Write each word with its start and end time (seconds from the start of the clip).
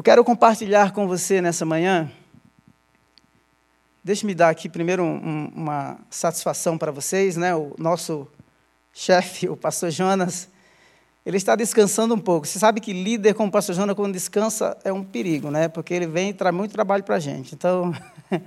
Eu 0.00 0.02
quero 0.02 0.24
compartilhar 0.24 0.92
com 0.92 1.06
você 1.06 1.42
nessa 1.42 1.66
manhã. 1.66 2.10
Deixe-me 4.02 4.34
dar 4.34 4.48
aqui 4.48 4.66
primeiro 4.66 5.04
um, 5.04 5.52
uma 5.54 5.98
satisfação 6.08 6.78
para 6.78 6.90
vocês, 6.90 7.36
né? 7.36 7.54
O 7.54 7.74
nosso 7.76 8.26
chefe, 8.94 9.46
o 9.46 9.54
pastor 9.54 9.90
Jonas, 9.90 10.48
ele 11.26 11.36
está 11.36 11.54
descansando 11.54 12.14
um 12.14 12.18
pouco. 12.18 12.46
Você 12.46 12.58
sabe 12.58 12.80
que 12.80 12.94
líder 12.94 13.34
como 13.34 13.50
o 13.50 13.52
pastor 13.52 13.74
Jonas, 13.74 13.94
quando 13.94 14.14
descansa, 14.14 14.74
é 14.84 14.90
um 14.90 15.04
perigo, 15.04 15.50
né? 15.50 15.68
Porque 15.68 15.92
ele 15.92 16.06
vem 16.06 16.30
e 16.30 16.32
traz 16.32 16.56
muito 16.56 16.72
trabalho 16.72 17.04
para 17.04 17.16
a 17.16 17.20
gente. 17.20 17.54
Então, 17.54 17.94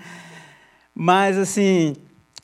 mas 0.91 1.38
assim, 1.38 1.95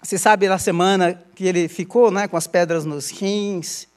você 0.03 0.19
sabe 0.19 0.47
na 0.47 0.59
semana 0.59 1.19
que 1.33 1.47
ele 1.47 1.67
ficou, 1.67 2.11
né, 2.11 2.27
com 2.27 2.37
as 2.37 2.45
pedras 2.45 2.85
nos 2.85 3.09
rins 3.09 3.87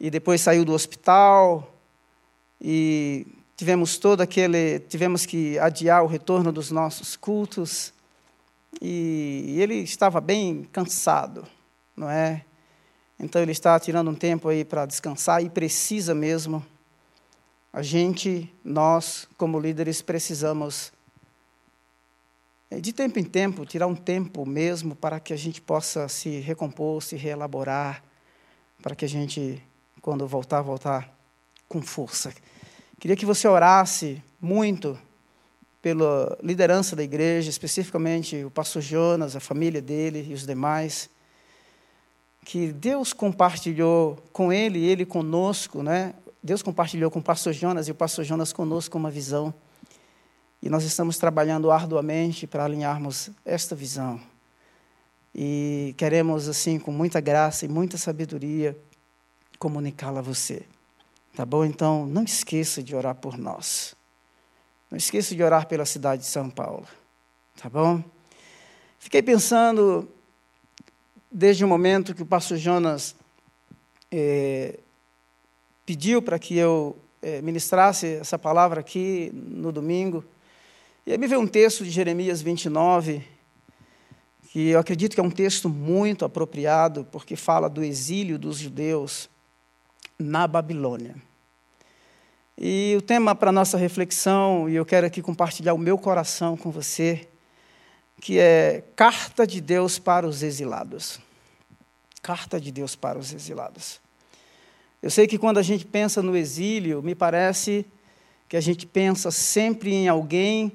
e 0.00 0.08
depois 0.08 0.40
saiu 0.40 0.64
do 0.64 0.72
hospital 0.72 1.76
e 2.58 3.26
tivemos 3.60 3.98
todo 3.98 4.22
aquele, 4.22 4.78
tivemos 4.78 5.26
que 5.26 5.58
adiar 5.58 6.02
o 6.02 6.06
retorno 6.06 6.50
dos 6.50 6.70
nossos 6.70 7.14
cultos 7.14 7.92
e 8.80 9.58
ele 9.60 9.74
estava 9.74 10.18
bem 10.18 10.66
cansado, 10.72 11.46
não 11.94 12.08
é? 12.08 12.42
Então 13.18 13.42
ele 13.42 13.52
está 13.52 13.78
tirando 13.78 14.10
um 14.10 14.14
tempo 14.14 14.48
aí 14.48 14.64
para 14.64 14.86
descansar 14.86 15.44
e 15.44 15.50
precisa 15.50 16.14
mesmo. 16.14 16.64
A 17.70 17.82
gente, 17.82 18.50
nós, 18.64 19.28
como 19.36 19.60
líderes, 19.60 20.00
precisamos 20.00 20.90
é, 22.70 22.80
de 22.80 22.94
tempo 22.94 23.18
em 23.18 23.24
tempo 23.24 23.66
tirar 23.66 23.88
um 23.88 23.94
tempo 23.94 24.46
mesmo 24.46 24.96
para 24.96 25.20
que 25.20 25.34
a 25.34 25.36
gente 25.36 25.60
possa 25.60 26.08
se 26.08 26.40
recompor, 26.40 27.02
se 27.02 27.14
reelaborar, 27.14 28.02
para 28.80 28.94
que 28.94 29.04
a 29.04 29.08
gente, 29.08 29.62
quando 30.00 30.26
voltar, 30.26 30.62
voltar 30.62 31.14
com 31.68 31.82
força. 31.82 32.32
Queria 33.00 33.16
que 33.16 33.24
você 33.24 33.48
orasse 33.48 34.22
muito 34.38 34.96
pela 35.80 36.38
liderança 36.42 36.94
da 36.94 37.02
igreja, 37.02 37.48
especificamente 37.48 38.44
o 38.44 38.50
pastor 38.50 38.82
Jonas, 38.82 39.34
a 39.34 39.40
família 39.40 39.80
dele 39.80 40.26
e 40.28 40.34
os 40.34 40.46
demais 40.46 41.08
que 42.44 42.72
Deus 42.72 43.14
compartilhou 43.14 44.18
com 44.34 44.52
ele 44.52 44.80
e 44.80 44.84
ele 44.84 45.06
conosco, 45.06 45.82
né? 45.82 46.12
Deus 46.42 46.62
compartilhou 46.62 47.10
com 47.10 47.20
o 47.20 47.22
pastor 47.22 47.54
Jonas 47.54 47.88
e 47.88 47.90
o 47.90 47.94
pastor 47.94 48.22
Jonas 48.22 48.52
conosco 48.52 48.98
uma 48.98 49.10
visão. 49.10 49.54
E 50.62 50.68
nós 50.68 50.84
estamos 50.84 51.16
trabalhando 51.16 51.70
arduamente 51.70 52.46
para 52.46 52.66
alinharmos 52.66 53.30
esta 53.46 53.74
visão. 53.74 54.20
E 55.34 55.94
queremos, 55.96 56.48
assim, 56.48 56.78
com 56.78 56.92
muita 56.92 57.18
graça 57.18 57.64
e 57.64 57.68
muita 57.68 57.96
sabedoria, 57.96 58.76
comunicá-la 59.58 60.18
a 60.18 60.22
você. 60.22 60.66
Tá 61.34 61.46
bom? 61.46 61.64
Então, 61.64 62.06
não 62.06 62.24
esqueça 62.24 62.82
de 62.82 62.94
orar 62.94 63.14
por 63.14 63.38
nós. 63.38 63.94
Não 64.90 64.98
esqueça 64.98 65.34
de 65.34 65.42
orar 65.42 65.66
pela 65.66 65.84
cidade 65.84 66.22
de 66.22 66.28
São 66.28 66.50
Paulo. 66.50 66.86
Tá 67.60 67.68
bom? 67.68 68.02
Fiquei 68.98 69.22
pensando 69.22 70.08
desde 71.30 71.64
o 71.64 71.68
momento 71.68 72.14
que 72.14 72.22
o 72.22 72.26
pastor 72.26 72.58
Jonas 72.58 73.14
é, 74.10 74.78
pediu 75.86 76.20
para 76.20 76.38
que 76.38 76.56
eu 76.56 76.98
é, 77.22 77.40
ministrasse 77.40 78.06
essa 78.06 78.38
palavra 78.38 78.80
aqui 78.80 79.30
no 79.32 79.70
domingo. 79.70 80.24
E 81.06 81.12
aí 81.12 81.18
me 81.18 81.26
veio 81.26 81.40
um 81.40 81.46
texto 81.46 81.84
de 81.84 81.90
Jeremias 81.90 82.42
29, 82.42 83.22
que 84.50 84.70
eu 84.70 84.78
acredito 84.80 85.14
que 85.14 85.20
é 85.20 85.22
um 85.22 85.30
texto 85.30 85.68
muito 85.68 86.24
apropriado, 86.24 87.06
porque 87.12 87.36
fala 87.36 87.70
do 87.70 87.84
exílio 87.84 88.38
dos 88.38 88.58
judeus 88.58 89.30
na 90.18 90.46
Babilônia. 90.46 91.16
E 92.56 92.94
o 92.98 93.02
tema 93.02 93.34
para 93.34 93.50
nossa 93.50 93.78
reflexão, 93.78 94.68
e 94.68 94.74
eu 94.74 94.84
quero 94.84 95.06
aqui 95.06 95.22
compartilhar 95.22 95.72
o 95.72 95.78
meu 95.78 95.96
coração 95.96 96.56
com 96.56 96.70
você, 96.70 97.26
que 98.20 98.38
é 98.38 98.84
Carta 98.94 99.46
de 99.46 99.60
Deus 99.60 99.98
para 99.98 100.26
os 100.26 100.42
Exilados. 100.42 101.18
Carta 102.22 102.60
de 102.60 102.70
Deus 102.70 102.94
para 102.94 103.18
os 103.18 103.32
exilados. 103.32 104.00
Eu 105.02 105.10
sei 105.10 105.26
que 105.26 105.38
quando 105.38 105.58
a 105.58 105.62
gente 105.62 105.86
pensa 105.86 106.22
no 106.22 106.36
exílio, 106.36 107.02
me 107.02 107.14
parece 107.14 107.86
que 108.48 108.56
a 108.56 108.60
gente 108.60 108.86
pensa 108.86 109.30
sempre 109.30 109.94
em 109.94 110.08
alguém 110.08 110.72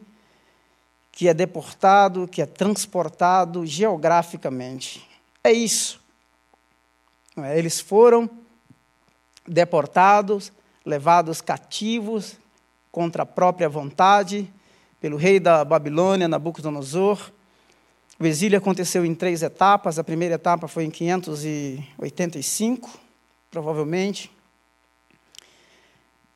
que 1.11 1.27
é 1.27 1.33
deportado, 1.33 2.27
que 2.27 2.41
é 2.41 2.45
transportado 2.45 3.66
geograficamente. 3.66 5.07
É 5.44 5.51
isso. 5.51 6.01
É? 7.38 7.57
Eles 7.57 7.79
foram 7.79 8.29
deportados, 9.47 10.51
levados 10.85 11.41
cativos 11.41 12.38
contra 12.91 13.23
a 13.23 13.25
própria 13.25 13.67
vontade 13.67 14.47
pelo 15.00 15.17
rei 15.17 15.39
da 15.39 15.63
Babilônia, 15.63 16.28
Nabucodonosor. 16.28 17.31
O 18.19 18.25
exílio 18.25 18.57
aconteceu 18.57 19.06
em 19.06 19.13
três 19.13 19.44
etapas. 19.44 20.00
A 20.00 20.03
primeira 20.03 20.33
etapa 20.35 20.67
foi 20.67 20.85
em 20.85 20.89
585, 20.89 22.89
provavelmente. 23.51 24.31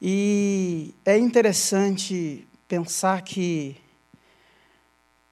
E 0.01 0.93
é 1.05 1.17
interessante 1.17 2.47
pensar 2.67 3.21
que, 3.21 3.77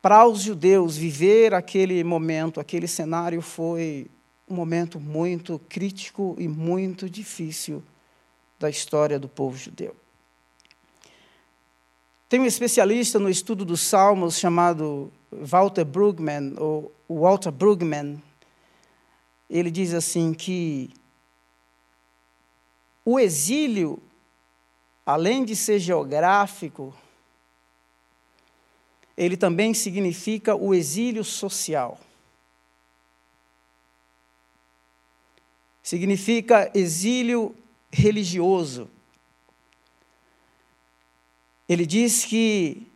para 0.01 0.25
os 0.25 0.41
judeus, 0.41 0.97
viver 0.97 1.53
aquele 1.53 2.03
momento, 2.03 2.59
aquele 2.59 2.88
cenário, 2.88 3.41
foi 3.41 4.09
um 4.47 4.55
momento 4.55 4.99
muito 4.99 5.59
crítico 5.67 6.35
e 6.39 6.47
muito 6.47 7.09
difícil 7.09 7.83
da 8.57 8.69
história 8.69 9.19
do 9.19 9.27
povo 9.27 9.57
judeu. 9.57 9.95
Tem 12.29 12.39
um 12.39 12.45
especialista 12.45 13.19
no 13.19 13.29
estudo 13.29 13.63
dos 13.63 13.81
Salmos 13.81 14.37
chamado 14.37 15.11
Walter 15.31 15.85
Brueggemann, 15.85 16.55
ou 16.57 16.91
Walter 17.09 17.51
Brueggemann. 17.51 18.21
Ele 19.49 19.71
diz 19.71 19.93
assim 19.93 20.33
que 20.33 20.93
o 23.05 23.17
exílio, 23.17 24.01
além 25.05 25.45
de 25.45 25.55
ser 25.55 25.79
geográfico, 25.79 26.93
ele 29.15 29.37
também 29.37 29.73
significa 29.73 30.53
o 30.53 30.73
exílio 30.73 31.23
social. 31.23 31.97
Significa 35.87 36.69
exílio 36.73 37.55
religioso. 37.89 38.89
Ele 41.69 41.85
diz 41.85 42.25
que 42.25 42.91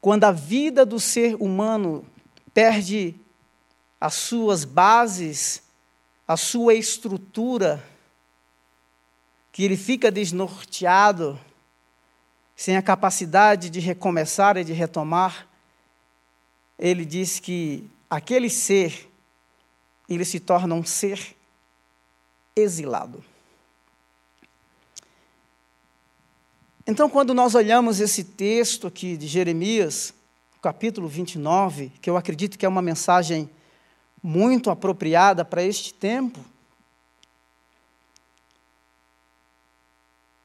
quando 0.00 0.22
a 0.22 0.30
vida 0.30 0.86
do 0.86 1.00
ser 1.00 1.34
humano 1.34 2.06
perde 2.54 3.16
as 4.00 4.14
suas 4.14 4.64
bases, 4.64 5.64
a 6.24 6.36
sua 6.36 6.74
estrutura, 6.74 7.84
que 9.50 9.64
ele 9.64 9.76
fica 9.76 10.08
desnorteado, 10.08 11.36
sem 12.54 12.76
a 12.76 12.82
capacidade 12.82 13.68
de 13.68 13.80
recomeçar 13.80 14.56
e 14.56 14.62
de 14.62 14.72
retomar, 14.72 15.48
ele 16.78 17.04
diz 17.04 17.40
que 17.40 17.90
aquele 18.08 18.48
ser, 18.48 19.10
ele 20.08 20.24
se 20.24 20.38
torna 20.38 20.72
um 20.76 20.84
ser 20.84 21.41
exilado. 22.54 23.24
Então, 26.86 27.08
quando 27.08 27.32
nós 27.32 27.54
olhamos 27.54 28.00
esse 28.00 28.24
texto 28.24 28.86
aqui 28.86 29.16
de 29.16 29.26
Jeremias, 29.26 30.12
capítulo 30.60 31.08
29, 31.08 31.92
que 32.00 32.10
eu 32.10 32.16
acredito 32.16 32.58
que 32.58 32.66
é 32.66 32.68
uma 32.68 32.82
mensagem 32.82 33.48
muito 34.22 34.70
apropriada 34.70 35.44
para 35.44 35.62
este 35.62 35.94
tempo, 35.94 36.40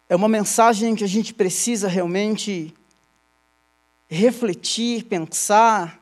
é 0.07 0.15
uma 0.15 0.29
mensagem 0.29 0.95
que 0.95 1.03
a 1.03 1.07
gente 1.07 1.33
precisa 1.33 1.87
realmente 1.87 2.73
refletir, 4.09 5.03
pensar 5.05 6.01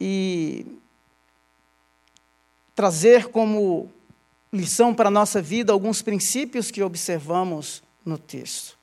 e 0.00 0.64
trazer 2.74 3.26
como 3.26 3.92
lição 4.52 4.92
para 4.94 5.08
a 5.08 5.12
nossa 5.12 5.40
vida 5.40 5.72
alguns 5.72 6.02
princípios 6.02 6.70
que 6.70 6.82
observamos 6.82 7.82
no 8.04 8.18
texto. 8.18 8.78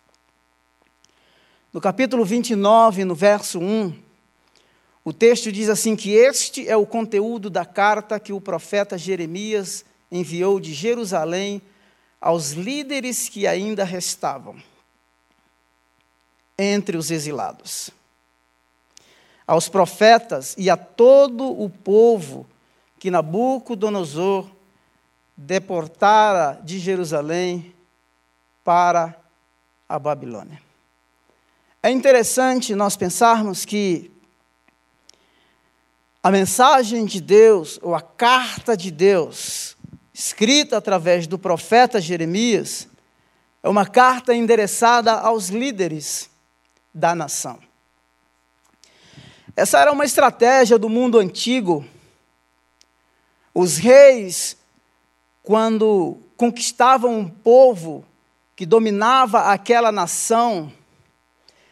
No 1.74 1.82
capítulo 1.82 2.24
29, 2.24 3.04
no 3.04 3.14
verso 3.14 3.60
1, 3.60 3.94
o 5.04 5.14
texto 5.14 5.52
diz 5.52 5.70
assim: 5.70 5.96
que 5.96 6.12
este 6.12 6.68
é 6.68 6.76
o 6.76 6.86
conteúdo 6.86 7.50
da 7.50 7.66
carta 7.66 8.20
que 8.20 8.34
o 8.34 8.42
profeta 8.42 8.98
Jeremias 8.98 9.86
enviou 10.12 10.60
de 10.60 10.74
Jerusalém 10.74 11.62
aos 12.20 12.52
líderes 12.52 13.30
que 13.30 13.46
ainda 13.46 13.84
restavam 13.84 14.56
entre 16.58 16.98
os 16.98 17.12
exilados, 17.12 17.92
aos 19.46 19.70
profetas 19.70 20.56
e 20.58 20.70
a 20.70 20.76
todo 20.76 21.46
o 21.46 21.70
povo 21.70 22.48
que 22.98 23.12
Nabucodonosor 23.12 24.57
deportara 25.38 26.60
de 26.64 26.80
Jerusalém 26.80 27.76
para 28.64 29.16
a 29.88 30.00
Babilônia. 30.00 30.60
É 31.84 31.92
interessante 31.92 32.74
nós 32.74 32.98
pensarmos 32.98 33.64
que 33.64 34.12
a 36.24 36.32
mensagem 36.32 37.06
de 37.06 37.22
Deus, 37.22 37.80
ou 37.82 37.94
a 37.94 38.02
carta 38.02 38.76
de 38.76 38.92
Deus, 38.92 39.78
escrita 40.14 40.76
através 40.76 41.28
do 41.28 41.38
profeta 41.38 42.02
Jeremias, 42.02 42.88
é 43.62 43.70
uma 43.70 43.86
carta 43.86 44.34
endereçada 44.34 45.14
aos 45.14 45.50
líderes 45.50 46.30
da 46.94 47.14
nação. 47.14 47.60
Essa 49.56 49.80
era 49.80 49.92
uma 49.92 50.04
estratégia 50.04 50.78
do 50.78 50.90
mundo 50.90 51.20
antigo. 51.20 51.86
Os 53.54 53.78
reis, 53.78 54.57
quando 55.48 56.18
conquistavam 56.36 57.20
um 57.20 57.30
povo 57.30 58.04
que 58.54 58.66
dominava 58.66 59.44
aquela 59.44 59.94
nação, 59.94 60.70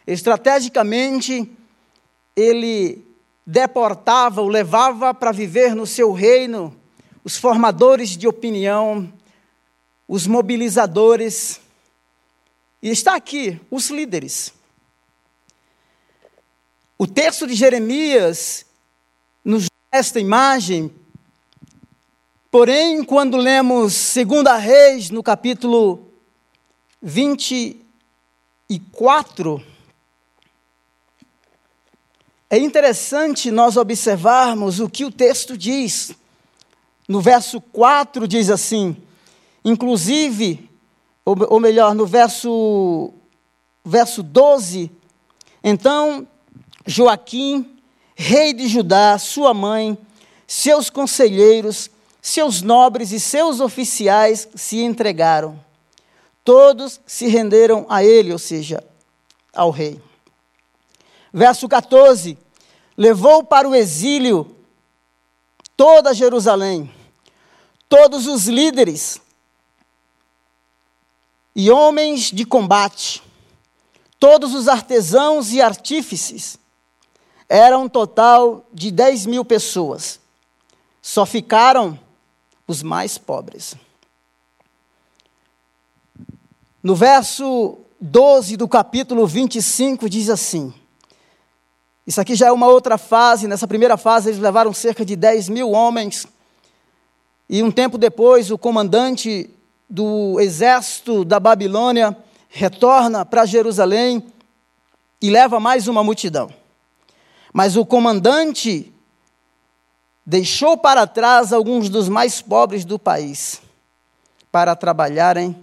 estrategicamente 0.06 1.46
ele 2.34 3.06
deportava, 3.44 4.40
o 4.40 4.48
levava 4.48 5.12
para 5.12 5.30
viver 5.30 5.74
no 5.74 5.86
seu 5.86 6.10
reino 6.14 6.74
os 7.22 7.36
formadores 7.36 8.16
de 8.16 8.26
opinião, 8.26 9.12
os 10.08 10.26
mobilizadores, 10.26 11.60
e 12.80 12.88
está 12.88 13.14
aqui 13.14 13.60
os 13.70 13.90
líderes. 13.90 14.54
O 16.96 17.06
texto 17.06 17.46
de 17.46 17.54
Jeremias 17.54 18.64
nos 19.44 19.66
esta 19.92 20.18
imagem, 20.18 20.90
porém, 22.50 23.04
quando 23.04 23.36
lemos 23.36 24.14
2 24.14 24.26
Reis, 24.60 25.10
no 25.10 25.22
capítulo 25.22 26.10
24, 27.02 29.62
é 32.48 32.58
interessante 32.58 33.50
nós 33.50 33.76
observarmos 33.76 34.80
o 34.80 34.88
que 34.88 35.04
o 35.04 35.10
texto 35.10 35.58
diz. 35.58 36.12
No 37.08 37.20
verso 37.20 37.60
4 37.60 38.26
diz 38.26 38.50
assim: 38.50 38.96
inclusive, 39.64 40.68
ou, 41.24 41.36
ou 41.50 41.60
melhor, 41.60 41.94
no 41.94 42.06
verso, 42.06 43.12
verso 43.84 44.22
12, 44.22 44.90
então 45.62 46.26
Joaquim, 46.86 47.78
rei 48.14 48.52
de 48.52 48.68
Judá, 48.68 49.18
sua 49.18 49.52
mãe, 49.52 49.98
seus 50.46 50.88
conselheiros, 50.88 51.90
seus 52.26 52.60
nobres 52.60 53.12
e 53.12 53.20
seus 53.20 53.60
oficiais 53.60 54.48
se 54.52 54.82
entregaram. 54.82 55.64
Todos 56.42 57.00
se 57.06 57.28
renderam 57.28 57.86
a 57.88 58.02
ele, 58.02 58.32
ou 58.32 58.38
seja, 58.38 58.82
ao 59.54 59.70
rei. 59.70 60.02
Verso 61.32 61.68
14: 61.68 62.36
Levou 62.96 63.44
para 63.44 63.68
o 63.68 63.76
exílio 63.76 64.56
toda 65.76 66.12
Jerusalém, 66.12 66.92
todos 67.88 68.26
os 68.26 68.48
líderes 68.48 69.20
e 71.54 71.70
homens 71.70 72.32
de 72.32 72.44
combate, 72.44 73.22
todos 74.18 74.52
os 74.52 74.66
artesãos 74.66 75.52
e 75.52 75.62
artífices, 75.62 76.58
era 77.48 77.78
um 77.78 77.88
total 77.88 78.66
de 78.72 78.90
10 78.90 79.26
mil 79.26 79.44
pessoas. 79.44 80.18
Só 81.00 81.24
ficaram 81.24 81.96
os 82.66 82.82
mais 82.82 83.18
pobres. 83.18 83.74
No 86.82 86.94
verso 86.94 87.78
12 88.00 88.56
do 88.56 88.68
capítulo 88.68 89.26
25 89.26 90.08
diz 90.08 90.30
assim: 90.30 90.72
Isso 92.06 92.20
aqui 92.20 92.34
já 92.34 92.46
é 92.46 92.52
uma 92.52 92.66
outra 92.66 92.96
fase. 92.98 93.48
Nessa 93.48 93.66
primeira 93.66 93.96
fase, 93.96 94.28
eles 94.28 94.40
levaram 94.40 94.72
cerca 94.72 95.04
de 95.04 95.16
10 95.16 95.48
mil 95.48 95.70
homens 95.72 96.26
e 97.48 97.62
um 97.62 97.70
tempo 97.70 97.96
depois, 97.96 98.50
o 98.50 98.58
comandante 98.58 99.48
do 99.88 100.40
exército 100.40 101.24
da 101.24 101.38
Babilônia 101.38 102.16
retorna 102.48 103.24
para 103.24 103.46
Jerusalém 103.46 104.24
e 105.22 105.30
leva 105.30 105.60
mais 105.60 105.86
uma 105.86 106.02
multidão. 106.02 106.50
Mas 107.52 107.76
o 107.76 107.86
comandante 107.86 108.92
deixou 110.26 110.76
para 110.76 111.06
trás 111.06 111.52
alguns 111.52 111.88
dos 111.88 112.08
mais 112.08 112.42
pobres 112.42 112.84
do 112.84 112.98
país 112.98 113.62
para 114.50 114.74
trabalharem 114.74 115.56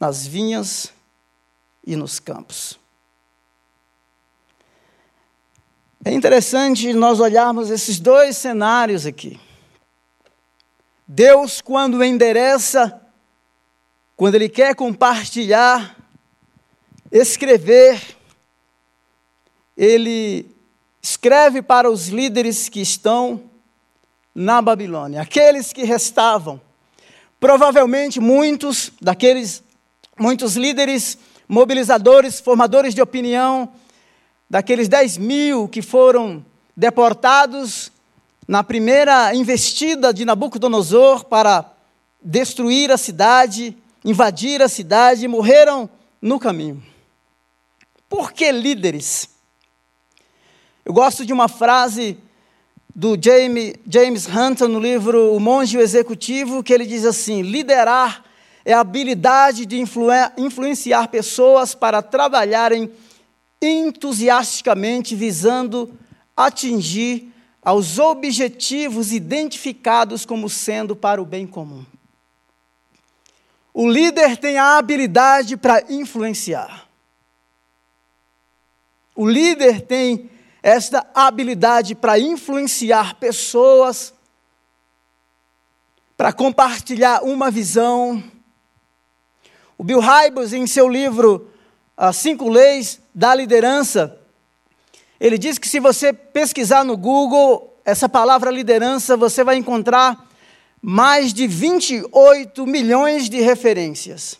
nas 0.00 0.26
vinhas 0.26 0.92
e 1.86 1.94
nos 1.94 2.18
campos. 2.18 2.78
É 6.04 6.12
interessante 6.12 6.92
nós 6.92 7.20
olharmos 7.20 7.70
esses 7.70 8.00
dois 8.00 8.36
cenários 8.36 9.06
aqui. 9.06 9.40
Deus, 11.06 11.60
quando 11.60 12.02
endereça, 12.02 13.00
quando 14.16 14.34
Ele 14.34 14.48
quer 14.48 14.74
compartilhar, 14.74 15.96
escrever, 17.12 18.02
Ele 19.76 20.50
escreve 21.00 21.62
para 21.62 21.90
os 21.90 22.08
líderes 22.08 22.68
que 22.68 22.80
estão 22.80 23.50
na 24.34 24.60
Babilônia, 24.60 25.22
aqueles 25.22 25.72
que 25.72 25.84
restavam. 25.84 26.60
Provavelmente 27.38 28.18
muitos 28.20 28.90
daqueles, 29.00 29.62
muitos 30.18 30.56
líderes, 30.56 31.18
mobilizadores, 31.48 32.40
formadores 32.40 32.94
de 32.94 33.02
opinião, 33.02 33.72
daqueles 34.48 34.88
10 34.88 35.18
mil 35.18 35.68
que 35.68 35.82
foram 35.82 36.44
deportados 36.76 37.92
na 38.46 38.64
primeira 38.64 39.34
investida 39.34 40.12
de 40.12 40.24
Nabucodonosor 40.24 41.24
para 41.24 41.70
destruir 42.20 42.90
a 42.90 42.96
cidade, 42.96 43.76
invadir 44.04 44.62
a 44.62 44.68
cidade, 44.68 45.28
morreram 45.28 45.88
no 46.20 46.38
caminho. 46.38 46.82
Por 48.08 48.32
que 48.32 48.50
líderes? 48.50 49.28
Eu 50.84 50.92
gosto 50.92 51.24
de 51.24 51.32
uma 51.32 51.48
frase 51.48 52.18
do 52.94 53.18
James, 53.20 53.74
James 53.88 54.28
Hunter 54.28 54.68
no 54.68 54.78
livro 54.78 55.34
O 55.34 55.40
Monge 55.40 55.76
Executivo, 55.78 56.62
que 56.62 56.72
ele 56.72 56.86
diz 56.86 57.04
assim: 57.04 57.42
liderar 57.42 58.24
é 58.64 58.72
a 58.72 58.80
habilidade 58.80 59.66
de 59.66 59.80
influ 59.80 60.08
influenciar 60.38 61.08
pessoas 61.08 61.74
para 61.74 62.00
trabalharem 62.00 62.90
entusiasticamente 63.60 65.14
visando 65.14 65.92
atingir 66.36 67.32
aos 67.62 67.98
objetivos 67.98 69.12
identificados 69.12 70.24
como 70.24 70.48
sendo 70.48 70.94
para 70.94 71.20
o 71.20 71.24
bem 71.24 71.46
comum. 71.46 71.84
O 73.72 73.88
líder 73.88 74.36
tem 74.36 74.56
a 74.56 74.78
habilidade 74.78 75.56
para 75.56 75.84
influenciar. 75.92 76.86
O 79.16 79.26
líder 79.28 79.80
tem 79.82 80.30
esta 80.64 81.06
habilidade 81.14 81.94
para 81.94 82.18
influenciar 82.18 83.16
pessoas, 83.16 84.14
para 86.16 86.32
compartilhar 86.32 87.22
uma 87.22 87.50
visão. 87.50 88.24
O 89.76 89.84
Bill 89.84 90.00
Hybels, 90.00 90.54
em 90.54 90.66
seu 90.66 90.88
livro 90.88 91.50
As 91.94 92.16
Cinco 92.16 92.48
Leis 92.48 92.98
da 93.14 93.34
Liderança, 93.34 94.18
ele 95.20 95.36
diz 95.36 95.58
que 95.58 95.68
se 95.68 95.78
você 95.78 96.14
pesquisar 96.14 96.82
no 96.82 96.96
Google 96.96 97.78
essa 97.84 98.08
palavra 98.08 98.50
liderança, 98.50 99.18
você 99.18 99.44
vai 99.44 99.56
encontrar 99.56 100.30
mais 100.80 101.34
de 101.34 101.46
28 101.46 102.66
milhões 102.66 103.28
de 103.28 103.38
referências. 103.42 104.38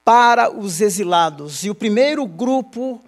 para 0.03 0.50
os 0.50 0.81
exilados. 0.81 1.65
E 1.65 1.71
o 1.71 1.75
primeiro 1.75 2.27
grupo 2.27 2.99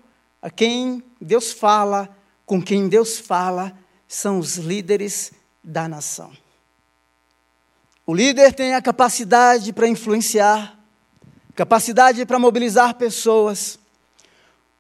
a 0.43 0.51
quem 0.51 1.03
Deus 1.19 1.51
fala, 1.51 2.15
com 2.45 2.61
quem 2.61 2.91
Deus 2.91 3.19
fala, 3.19 3.73
são 4.07 4.39
os 4.39 4.59
líderes 4.59 5.33
da 5.65 5.89
nação. 5.89 6.31
O 8.07 8.15
líder 8.15 8.53
tem 8.53 8.75
a 8.75 8.83
capacidade 8.83 9.73
para 9.73 9.89
influenciar, 9.89 10.79
capacidade 11.55 12.25
para 12.25 12.39
mobilizar 12.39 12.95
pessoas. 12.95 13.79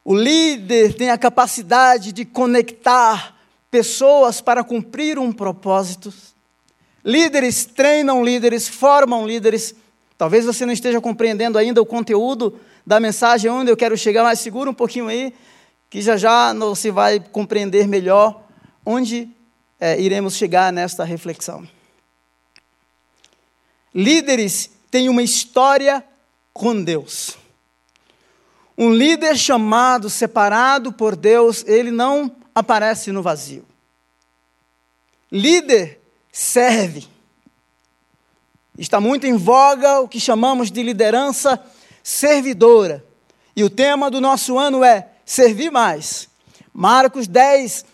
O 0.05 0.15
líder 0.15 0.95
tem 0.95 1.11
a 1.11 1.19
capacidade 1.19 2.13
de 2.13 2.25
conectar 2.25 3.37
pessoas 3.71 4.41
para 4.41 4.65
cumprir 4.65 5.19
um 5.19 5.33
propósito. 5.33 6.13
Líderes 7.05 7.65
treinam 7.65 8.25
líderes, 8.25 8.69
formam 8.69 9.27
líderes. 9.27 9.75
Talvez 10.19 10.45
você 10.45 10.67
não 10.67 10.73
esteja 10.73 11.01
compreendendo 11.01 11.59
ainda 11.59 11.81
o 11.81 11.87
conteúdo 11.87 12.59
da 12.87 12.99
mensagem 12.99 13.51
onde 13.51 13.71
eu 13.71 13.77
quero 13.77 13.97
chegar, 13.97 14.25
mas 14.25 14.41
segura 14.41 14.69
um 14.69 14.75
pouquinho 14.75 15.09
aí, 15.09 15.33
que 15.89 16.01
já 16.01 16.17
já 16.17 16.53
você 16.55 16.91
vai 16.91 17.21
compreender 17.21 17.87
melhor 17.87 18.43
onde 18.85 19.29
é, 19.79 20.01
iremos 20.01 20.35
chegar 20.35 20.73
nesta 20.73 21.05
reflexão. 21.05 21.67
Líderes 23.95 24.71
têm 24.91 25.09
uma 25.09 25.23
história 25.23 26.05
com 26.53 26.83
Deus. 26.83 27.39
Um 28.77 28.93
líder 28.93 29.37
chamado, 29.37 30.09
separado 30.09 30.93
por 30.93 31.15
Deus, 31.15 31.65
ele 31.67 31.91
não 31.91 32.35
aparece 32.55 33.13
no 33.13 33.23
vazio. 33.23 33.65
Líder 35.31 36.01
serve. 36.31 37.07
Está 38.77 39.01
muito 39.01 39.27
em 39.27 39.37
voga 39.37 40.01
o 40.01 40.09
que 40.09 40.19
chamamos 40.19 40.71
de 40.71 40.83
liderança 40.83 41.63
servidora. 42.03 43.05
E 43.55 43.63
o 43.63 43.71
tema 43.71 44.11
do 44.11 44.21
nosso 44.21 44.59
ano 44.59 44.83
é 44.83 45.09
servir 45.25 45.71
mais. 45.71 46.29
Marcos 46.73 47.27
10, 47.27 47.85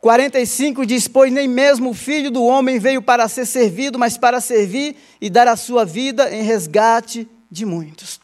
45 0.00 0.86
diz: 0.86 1.08
Pois 1.08 1.32
nem 1.32 1.48
mesmo 1.48 1.90
o 1.90 1.94
filho 1.94 2.30
do 2.30 2.44
homem 2.44 2.78
veio 2.78 3.02
para 3.02 3.28
ser 3.28 3.46
servido, 3.46 3.98
mas 3.98 4.16
para 4.16 4.40
servir 4.40 4.96
e 5.20 5.28
dar 5.28 5.48
a 5.48 5.56
sua 5.56 5.84
vida 5.84 6.32
em 6.34 6.42
resgate 6.42 7.28
de 7.50 7.64
muitos. 7.64 8.20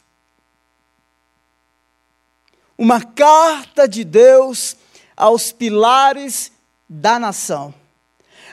Uma 2.76 3.00
carta 3.00 3.88
de 3.88 4.04
Deus 4.04 4.76
aos 5.16 5.52
pilares 5.52 6.52
da 6.88 7.19
nação. 7.19 7.73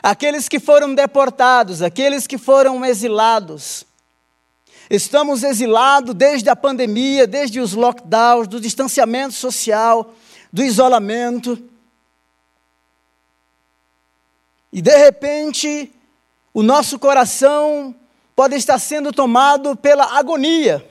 Aqueles 0.02 0.48
que 0.48 0.58
foram 0.58 0.94
deportados, 0.94 1.82
aqueles 1.82 2.26
que 2.26 2.38
foram 2.38 2.84
exilados. 2.84 3.84
Estamos 4.90 5.42
exilados 5.42 6.14
desde 6.14 6.50
a 6.50 6.56
pandemia, 6.56 7.26
desde 7.26 7.60
os 7.60 7.72
lockdowns, 7.72 8.48
do 8.48 8.60
distanciamento 8.60 9.34
social, 9.34 10.12
do 10.52 10.62
isolamento. 10.62 11.62
E 14.72 14.82
de 14.82 14.96
repente, 14.96 15.92
o 16.52 16.62
nosso 16.62 16.98
coração 16.98 17.94
pode 18.34 18.56
estar 18.56 18.78
sendo 18.78 19.12
tomado 19.12 19.76
pela 19.76 20.18
agonia, 20.18 20.88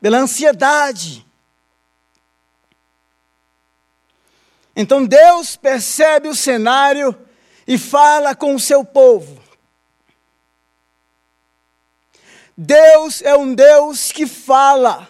pela 0.00 0.18
ansiedade. 0.18 1.26
Então 4.74 5.04
Deus 5.04 5.56
percebe 5.56 6.28
o 6.28 6.34
cenário 6.34 7.16
e 7.66 7.76
fala 7.76 8.34
com 8.34 8.54
o 8.54 8.60
seu 8.60 8.84
povo. 8.84 9.40
Deus 12.56 13.22
é 13.22 13.36
um 13.36 13.54
Deus 13.54 14.12
que 14.12 14.26
fala. 14.26 15.08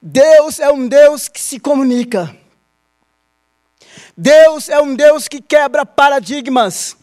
Deus 0.00 0.60
é 0.60 0.70
um 0.70 0.86
Deus 0.86 1.26
que 1.26 1.40
se 1.40 1.58
comunica. 1.58 2.36
Deus 4.16 4.68
é 4.68 4.80
um 4.80 4.94
Deus 4.94 5.28
que 5.28 5.40
quebra 5.40 5.86
paradigmas. 5.86 6.97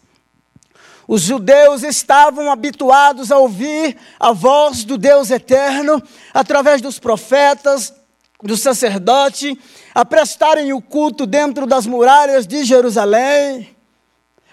Os 1.08 1.22
judeus 1.22 1.84
estavam 1.84 2.52
habituados 2.52 3.32
a 3.32 3.38
ouvir 3.38 3.96
a 4.20 4.32
voz 4.32 4.84
do 4.84 4.98
Deus 4.98 5.30
eterno 5.30 6.02
através 6.34 6.82
dos 6.82 6.98
profetas, 6.98 7.94
do 8.42 8.58
sacerdote, 8.58 9.60
a 9.94 10.04
prestarem 10.04 10.74
o 10.74 10.82
culto 10.82 11.26
dentro 11.26 11.66
das 11.66 11.86
muralhas 11.86 12.48
de 12.48 12.64
Jerusalém. 12.64 13.76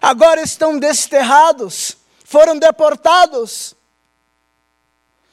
Agora 0.00 0.42
estão 0.42 0.78
desterrados, 0.78 1.96
foram 2.24 2.58
deportados. 2.58 3.74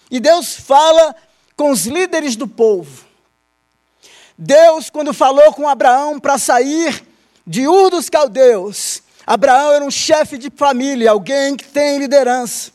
E 0.10 0.20
Deus 0.20 0.56
fala 0.56 1.16
com 1.56 1.72
os 1.72 1.86
líderes 1.86 2.36
do 2.36 2.48
povo. 2.48 3.06
Deus, 4.38 4.90
quando 4.90 5.14
falou 5.14 5.52
com 5.52 5.68
Abraão 5.68 6.18
para 6.18 6.38
sair 6.38 7.06
de 7.46 7.68
Ur 7.68 7.90
dos 7.90 8.10
Caldeus, 8.10 9.04
Abraão 9.30 9.74
era 9.74 9.86
um 9.86 9.92
chefe 9.92 10.40
de 10.40 10.50
família, 10.50 11.12
alguém 11.12 11.56
que 11.56 11.68
tem 11.68 12.00
liderança. 12.00 12.72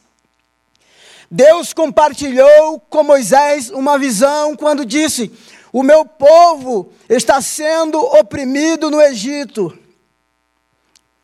Deus 1.29 1.73
compartilhou 1.73 2.79
com 2.79 3.03
Moisés 3.03 3.71
uma 3.71 3.99
visão 3.99 4.55
quando 4.55 4.87
disse: 4.87 5.33
O 5.73 5.83
meu 5.83 6.05
povo 6.05 6.93
está 7.09 7.43
sendo 7.43 7.99
oprimido 7.99 8.89
no 8.89 9.03
Egito. 9.03 9.77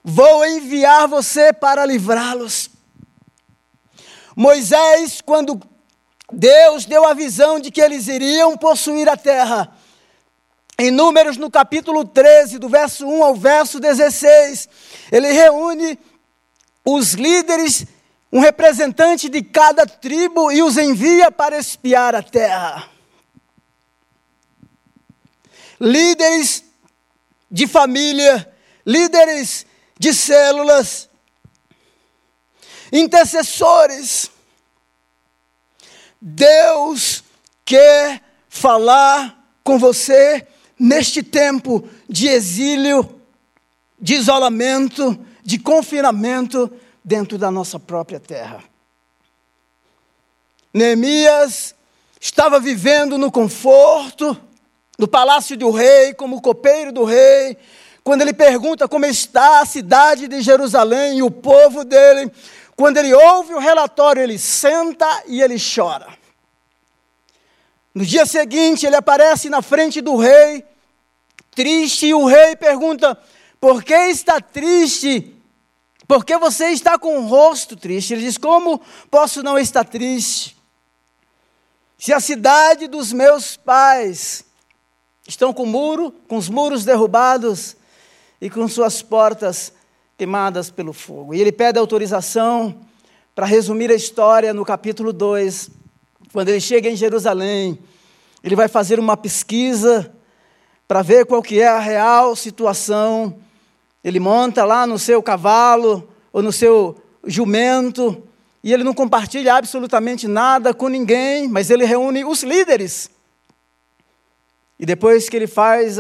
Vou 0.03 0.45
enviar 0.45 1.07
você 1.07 1.53
para 1.53 1.87
livrá-los. 1.87 2.69
Moisés, 4.35 5.21
quando 5.21 5.61
Deus 6.33 6.87
deu 6.87 7.07
a 7.07 7.15
visão 7.15 7.61
de 7.61 7.71
que 7.71 7.81
eles 7.81 8.09
iriam 8.09 8.57
possuir 8.57 9.09
a 9.09 9.17
terra, 9.17 9.73
em 10.83 10.91
Números, 10.91 11.37
no 11.37 11.51
capítulo 11.51 12.07
13, 12.07 12.59
do 12.59 12.67
verso 12.67 13.07
1 13.07 13.23
ao 13.23 13.35
verso 13.35 13.79
16, 13.79 14.67
ele 15.13 15.31
reúne 15.31 15.99
os 16.83 17.13
líderes, 17.13 17.85
um 18.33 18.41
representante 18.41 19.29
de 19.29 19.43
cada 19.43 19.85
tribo, 19.85 20.51
e 20.51 20.63
os 20.63 20.79
envia 20.79 21.31
para 21.31 21.59
espiar 21.59 22.15
a 22.15 22.23
terra. 22.23 22.89
Líderes 25.79 26.65
de 27.51 27.67
família, 27.67 28.51
líderes 28.87 29.67
de 29.99 30.15
células, 30.15 31.11
intercessores. 32.91 34.31
Deus 36.19 37.23
quer 37.67 38.23
falar 38.49 39.47
com 39.63 39.79
você 39.79 40.47
neste 40.81 41.23
tempo 41.23 41.87
de 42.09 42.27
exílio, 42.27 43.21
de 44.01 44.15
isolamento, 44.15 45.19
de 45.45 45.59
confinamento 45.59 46.73
dentro 47.05 47.37
da 47.37 47.51
nossa 47.51 47.79
própria 47.79 48.19
terra. 48.19 48.65
Neemias 50.73 51.75
estava 52.19 52.59
vivendo 52.59 53.19
no 53.19 53.31
conforto 53.31 54.41
do 54.99 55.07
palácio 55.07 55.55
do 55.55 55.71
rei, 55.71 56.15
como 56.15 56.41
copeiro 56.41 56.93
do 56.93 57.05
rei, 57.05 57.59
quando 58.03 58.23
ele 58.23 58.33
pergunta 58.33 58.89
como 58.89 59.05
está 59.05 59.61
a 59.61 59.67
cidade 59.67 60.29
de 60.29 60.41
Jerusalém 60.41 61.19
e 61.19 61.23
o 61.23 61.31
povo 61.31 61.85
dele, 61.85 62.33
quando 62.75 62.97
ele 62.97 63.13
ouve 63.13 63.53
o 63.53 63.59
relatório, 63.59 64.23
ele 64.23 64.39
senta 64.39 65.25
e 65.27 65.43
ele 65.43 65.57
chora. 65.59 66.20
No 67.95 68.05
dia 68.05 68.25
seguinte, 68.25 68.87
ele 68.87 68.97
aparece 68.97 69.49
na 69.49 69.63
frente 69.63 70.01
do 70.01 70.17
rei 70.17 70.65
triste 71.51 72.07
e 72.07 72.15
o 72.15 72.25
rei 72.25 72.55
pergunta: 72.57 73.19
Por 73.61 73.83
que 73.83 73.95
está 73.95 74.41
triste? 74.41 75.37
Por 76.07 76.25
que 76.25 76.37
você 76.39 76.71
está 76.71 76.99
com 76.99 77.19
o 77.19 77.27
rosto 77.27 77.77
triste? 77.77 78.15
Ele 78.15 78.23
diz: 78.23 78.39
Como 78.39 78.81
posso 79.11 79.43
não 79.43 79.59
estar 79.59 79.85
triste? 79.85 80.57
Se 81.99 82.13
a 82.13 82.21
cidade 82.21 82.87
dos 82.87 83.13
meus 83.13 83.57
pais 83.57 84.45
estão 85.27 85.53
com 85.53 85.67
muro, 85.67 86.13
com 86.29 86.37
os 86.37 86.49
muros 86.49 86.85
derrubados 86.85 87.77
e 88.41 88.49
com 88.49 88.67
suas 88.67 89.03
portas 89.03 89.73
queimadas 90.17 90.71
pelo 90.71 90.93
fogo. 90.93 91.35
E 91.35 91.41
ele 91.41 91.53
pede 91.53 91.79
autorização 91.79 92.81
para 93.35 93.47
resumir 93.47 93.91
a 93.91 93.95
história 93.95 94.55
no 94.55 94.65
capítulo 94.65 95.13
2. 95.13 95.80
Quando 96.33 96.49
ele 96.49 96.61
chega 96.61 96.89
em 96.89 96.97
Jerusalém, 96.97 97.79
ele 98.43 98.57
vai 98.57 98.69
fazer 98.69 98.99
uma 98.99 99.17
pesquisa 99.17 100.13
para 100.87 101.03
ver 101.03 101.27
qual 101.27 101.43
que 101.43 101.61
é 101.61 101.69
a 101.69 101.79
real 101.79 102.35
situação. 102.37 103.39
Ele 104.03 104.21
monta 104.21 104.65
lá 104.65 104.87
no 104.87 104.99
seu 104.99 105.23
cavalo 105.23 106.09
ou 106.33 106.43
no 106.43 106.53
seu 106.53 107.01
jumento 107.25 108.23
e 108.63 108.73
ele 108.73 108.85
não 108.85 108.93
compartilha 108.95 109.55
absolutamente 109.55 110.29
nada 110.29 110.75
com 110.75 110.89
ninguém, 110.89 111.49
mas 111.49 111.71
ele 111.71 111.85
reúne 111.85 112.25
os 112.25 112.43
líderes. 112.43 113.11
E 114.79 114.87
depois 114.87 115.29
que 115.29 115.37
ele 115.37 115.47
faz 115.47 115.97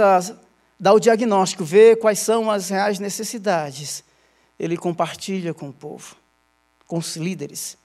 dá 0.78 0.92
o 0.92 1.00
diagnóstico, 1.00 1.64
vê 1.64 1.94
quais 1.96 2.18
são 2.18 2.50
as 2.50 2.70
reais 2.70 2.98
necessidades, 2.98 4.02
ele 4.58 4.76
compartilha 4.76 5.52
com 5.52 5.68
o 5.68 5.72
povo, 5.72 6.16
com 6.86 6.98
os 6.98 7.16
líderes. 7.16 7.76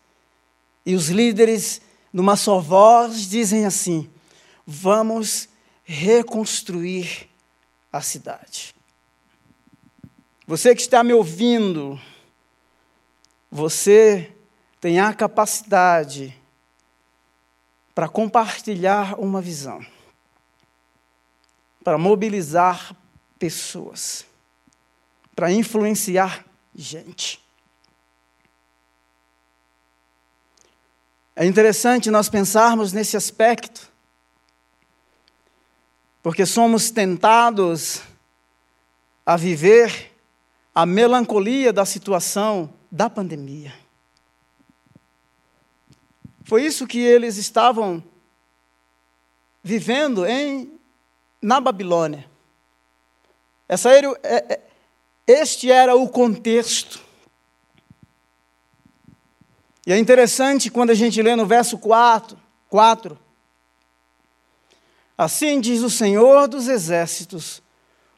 E 0.86 0.96
os 0.96 1.10
líderes, 1.10 1.82
numa 2.16 2.38
só 2.38 2.62
voz, 2.62 3.30
dizem 3.30 3.66
assim: 3.66 4.10
vamos 4.66 5.50
reconstruir 5.84 7.30
a 7.92 8.00
cidade. 8.00 8.74
Você 10.48 10.74
que 10.74 10.82
está 10.82 11.04
me 11.04 11.12
ouvindo, 11.12 12.00
você 13.52 14.34
tem 14.80 14.98
a 14.98 15.14
capacidade 15.14 16.34
para 17.94 18.08
compartilhar 18.08 19.20
uma 19.20 19.42
visão, 19.42 19.86
para 21.84 21.98
mobilizar 21.98 22.96
pessoas, 23.38 24.26
para 25.36 25.52
influenciar 25.52 26.46
gente. 26.74 27.45
É 31.36 31.46
interessante 31.46 32.10
nós 32.10 32.30
pensarmos 32.30 32.94
nesse 32.94 33.18
aspecto, 33.18 33.92
porque 36.24 36.46
somos 36.46 36.90
tentados 36.90 38.02
a 39.26 39.36
viver 39.36 40.14
a 40.74 40.86
melancolia 40.86 41.74
da 41.74 41.86
situação 41.86 42.74
da 42.90 43.10
pandemia. 43.10 43.74
Foi 46.46 46.64
isso 46.64 46.88
que 46.88 47.00
eles 47.00 47.38
estavam 47.38 48.04
vivendo 49.64 50.26
em 50.26 50.72
na 51.42 51.60
Babilônia. 51.60 52.28
Essa 53.68 53.92
era, 53.92 54.08
é, 54.24 54.54
é, 54.54 54.62
este 55.28 55.70
era 55.70 55.96
o 55.96 56.10
contexto. 56.10 57.05
E 59.86 59.94
é 59.94 59.98
interessante 59.98 60.70
quando 60.70 60.90
a 60.90 60.96
gente 60.96 61.22
lê 61.22 61.36
no 61.36 61.46
verso 61.46 61.78
4, 61.78 62.38
4 62.70 63.26
Assim 65.18 65.62
diz 65.62 65.82
o 65.82 65.90
Senhor 65.90 66.48
dos 66.48 66.68
exércitos, 66.68 67.62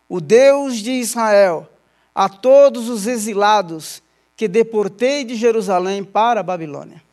o 0.09 0.19
Deus 0.19 0.77
de 0.77 0.91
Israel, 0.91 1.69
a 2.13 2.27
todos 2.27 2.89
os 2.89 3.05
exilados 3.05 4.01
que 4.35 4.47
deportei 4.47 5.23
de 5.23 5.35
Jerusalém 5.35 6.03
para 6.03 6.39
a 6.39 6.43
Babilônia. 6.43 7.03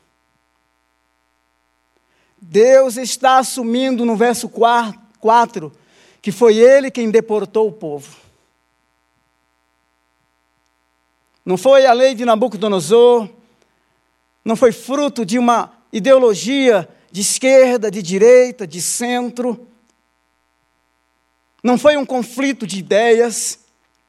Deus 2.40 2.96
está 2.96 3.38
assumindo 3.38 4.04
no 4.04 4.16
verso 4.16 4.48
4 4.48 5.72
que 6.22 6.32
foi 6.32 6.56
ele 6.56 6.90
quem 6.90 7.10
deportou 7.10 7.68
o 7.68 7.72
povo. 7.72 8.16
Não 11.44 11.58
foi 11.58 11.84
a 11.84 11.92
lei 11.92 12.14
de 12.14 12.24
Nabucodonosor, 12.24 13.28
não 14.44 14.56
foi 14.56 14.72
fruto 14.72 15.24
de 15.24 15.38
uma 15.38 15.72
ideologia 15.92 16.88
de 17.10 17.20
esquerda, 17.20 17.90
de 17.90 18.02
direita, 18.02 18.66
de 18.66 18.82
centro. 18.82 19.68
Não 21.62 21.78
foi 21.78 21.96
um 21.96 22.04
conflito 22.04 22.66
de 22.66 22.78
ideias. 22.78 23.60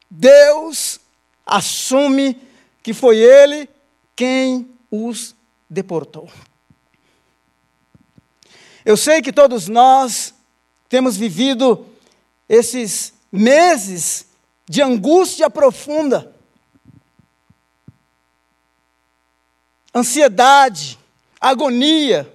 Deus 0.10 1.00
assume 1.46 2.42
que 2.84 2.94
foi 2.94 3.18
Ele 3.18 3.70
quem 4.16 4.68
os 4.92 5.36
deportou. 5.70 6.30
Eu 8.84 8.98
sei 8.98 9.22
que 9.22 9.32
todos 9.32 9.68
nós 9.68 10.34
temos 10.90 11.16
vivido 11.16 11.86
esses 12.48 13.14
meses 13.32 14.28
de 14.68 14.82
angústia 14.82 15.50
profunda, 15.50 16.35
ansiedade, 19.96 21.00
agonia, 21.40 22.32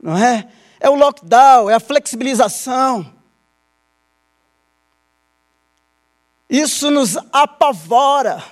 não 0.00 0.16
é? 0.16 0.48
É 0.78 0.88
o 0.88 0.94
lockdown, 0.94 1.68
é 1.68 1.74
a 1.74 1.80
flexibilização. 1.80 3.12
Isso 6.48 6.90
nos 6.90 7.16
apavora. 7.32 8.42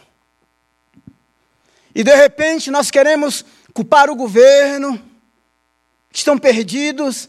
E 1.94 2.02
de 2.02 2.14
repente 2.14 2.70
nós 2.70 2.90
queremos 2.90 3.44
culpar 3.72 4.10
o 4.10 4.16
governo, 4.16 4.98
que 6.10 6.18
estão 6.18 6.36
perdidos, 6.36 7.28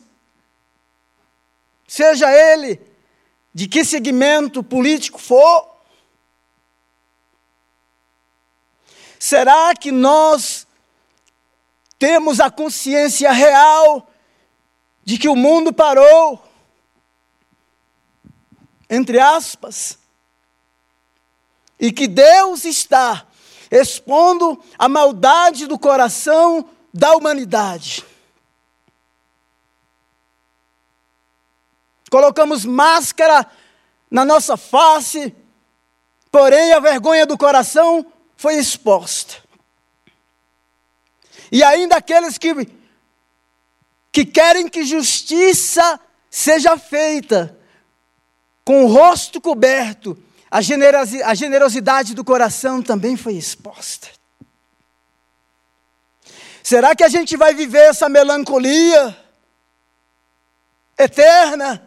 seja 1.87 2.31
ele 2.31 2.81
de 3.53 3.67
que 3.67 3.85
segmento 3.85 4.63
político 4.63 5.19
for. 5.19 5.77
Será 9.19 9.73
que 9.75 9.91
nós 9.91 10.66
temos 11.99 12.39
a 12.39 12.49
consciência 12.49 13.31
real 13.31 14.09
de 15.03 15.17
que 15.17 15.29
o 15.29 15.35
mundo 15.35 15.73
parou, 15.73 16.43
entre 18.89 19.19
aspas, 19.19 19.97
e 21.79 21.91
que 21.91 22.07
Deus 22.07 22.65
está 22.65 23.25
expondo 23.71 24.61
a 24.77 24.87
maldade 24.87 25.67
do 25.67 25.77
coração 25.77 26.69
da 26.93 27.15
humanidade. 27.15 28.05
Colocamos 32.09 32.63
máscara 32.63 33.49
na 34.09 34.23
nossa 34.23 34.55
face, 34.55 35.35
porém 36.31 36.71
a 36.71 36.79
vergonha 36.79 37.25
do 37.25 37.37
coração 37.37 38.05
foi 38.35 38.55
exposta. 38.55 39.46
E 41.51 41.63
ainda 41.63 41.97
aqueles 41.97 42.37
que, 42.37 42.53
que 44.11 44.25
querem 44.25 44.67
que 44.67 44.83
justiça 44.83 45.99
seja 46.29 46.77
feita, 46.77 47.57
com 48.65 48.83
o 48.83 48.87
rosto 48.87 49.39
coberto, 49.39 50.21
a, 50.51 50.57
a 50.57 51.33
generosidade 51.33 52.13
do 52.13 52.23
coração 52.23 52.81
também 52.81 53.15
foi 53.15 53.33
exposta. 53.33 54.09
Será 56.61 56.93
que 56.93 57.03
a 57.03 57.07
gente 57.07 57.37
vai 57.37 57.53
viver 57.53 57.89
essa 57.89 58.09
melancolia 58.09 59.17
eterna? 60.97 61.81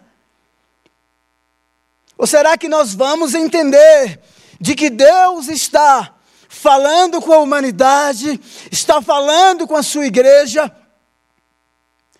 Ou 2.16 2.26
será 2.26 2.56
que 2.56 2.68
nós 2.68 2.94
vamos 2.94 3.34
entender 3.34 4.20
de 4.58 4.74
que 4.74 4.88
Deus 4.88 5.48
está 5.48 6.14
falando 6.60 7.22
com 7.22 7.32
a 7.32 7.38
humanidade, 7.38 8.38
está 8.70 9.00
falando 9.00 9.66
com 9.66 9.74
a 9.74 9.82
sua 9.82 10.04
igreja, 10.04 10.70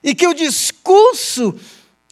e 0.03 0.15
que 0.15 0.27
o 0.27 0.33
discurso 0.33 1.55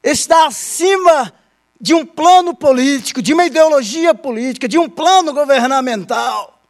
está 0.03 0.47
acima 0.47 1.33
de 1.81 1.95
um 1.95 2.05
plano 2.05 2.55
político, 2.55 3.23
de 3.23 3.33
uma 3.33 3.47
ideologia 3.47 4.15
política, 4.15 4.69
de 4.69 4.77
um 4.77 4.91
plano 4.91 5.33
governamental. 5.33 6.61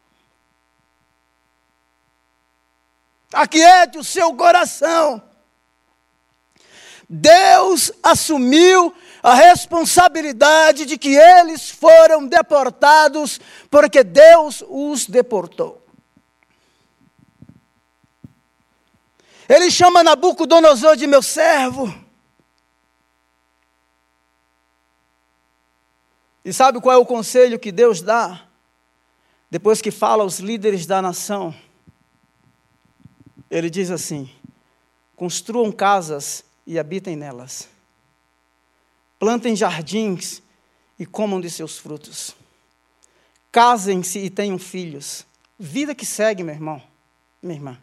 Aquiete 3.32 3.98
o 3.98 4.04
seu 4.04 4.32
coração. 4.34 5.20
Deus 7.08 7.90
assumiu 8.00 8.94
a 9.22 9.34
responsabilidade 9.34 10.86
de 10.86 10.96
que 10.96 11.14
eles 11.14 11.70
foram 11.70 12.26
deportados 12.26 13.40
porque 13.70 14.04
Deus 14.04 14.62
os 14.68 15.06
deportou. 15.06 15.82
Ele 19.48 19.70
chama 19.70 20.02
Nabucodonosor 20.02 20.96
de 20.96 21.06
meu 21.06 21.22
servo. 21.22 21.92
E 26.44 26.52
sabe 26.52 26.80
qual 26.80 26.94
é 26.94 26.98
o 26.98 27.06
conselho 27.06 27.58
que 27.58 27.72
Deus 27.72 28.00
dá? 28.00 28.46
Depois 29.50 29.80
que 29.80 29.90
fala 29.90 30.22
aos 30.22 30.38
líderes 30.38 30.86
da 30.86 31.00
nação, 31.00 31.54
ele 33.50 33.70
diz 33.70 33.90
assim: 33.90 34.30
construam 35.16 35.72
casas 35.72 36.44
e 36.66 36.78
habitem 36.78 37.16
nelas 37.16 37.68
plantem 39.18 39.56
jardins 39.56 40.42
e 40.98 41.04
comam 41.04 41.40
de 41.40 41.50
seus 41.50 41.78
frutos. 41.78 42.34
Casem-se 43.50 44.18
e 44.18 44.30
tenham 44.30 44.58
filhos. 44.58 45.26
Vida 45.58 45.94
que 45.94 46.06
segue, 46.06 46.42
meu 46.42 46.54
irmão, 46.54 46.82
minha 47.42 47.54
irmã. 47.54 47.78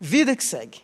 Vida 0.00 0.36
que 0.36 0.44
segue. 0.44 0.80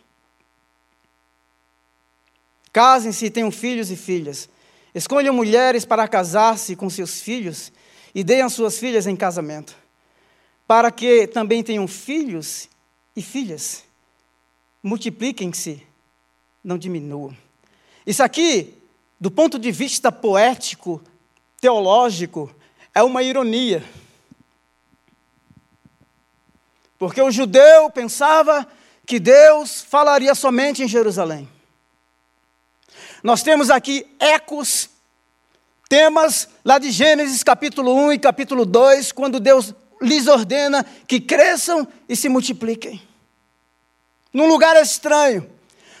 Casem-se 2.71 3.25
e 3.25 3.29
tenham 3.29 3.51
filhos 3.51 3.89
e 3.91 3.95
filhas. 3.95 4.49
Escolham 4.93 5.33
mulheres 5.33 5.85
para 5.85 6.07
casar-se 6.07 6.75
com 6.75 6.89
seus 6.89 7.21
filhos 7.21 7.71
e 8.13 8.23
deem 8.23 8.41
as 8.41 8.53
suas 8.53 8.79
filhas 8.79 9.05
em 9.05 9.15
casamento, 9.15 9.77
para 10.67 10.91
que 10.91 11.27
também 11.27 11.63
tenham 11.63 11.87
filhos 11.87 12.67
e 13.15 13.21
filhas. 13.21 13.83
Multipliquem-se, 14.81 15.85
não 16.63 16.77
diminuam. 16.77 17.35
Isso 18.05 18.23
aqui 18.23 18.78
do 19.19 19.29
ponto 19.29 19.59
de 19.59 19.71
vista 19.71 20.11
poético, 20.11 21.01
teológico, 21.59 22.53
é 22.95 23.03
uma 23.03 23.21
ironia. 23.21 23.83
Porque 26.97 27.21
o 27.21 27.31
judeu 27.31 27.89
pensava 27.89 28.67
que 29.05 29.19
Deus 29.19 29.81
falaria 29.81 30.33
somente 30.33 30.83
em 30.83 30.87
Jerusalém. 30.87 31.49
Nós 33.21 33.43
temos 33.43 33.69
aqui 33.69 34.07
ecos, 34.19 34.89
temas 35.89 36.47
lá 36.63 36.77
de 36.77 36.91
Gênesis 36.91 37.43
capítulo 37.43 37.93
1 37.93 38.13
e 38.13 38.19
capítulo 38.19 38.65
2, 38.65 39.11
quando 39.11 39.39
Deus 39.39 39.73
lhes 40.01 40.27
ordena 40.27 40.85
que 41.05 41.19
cresçam 41.19 41.87
e 42.07 42.15
se 42.15 42.29
multipliquem. 42.29 43.01
Num 44.31 44.47
lugar 44.47 44.75
estranho, 44.81 45.49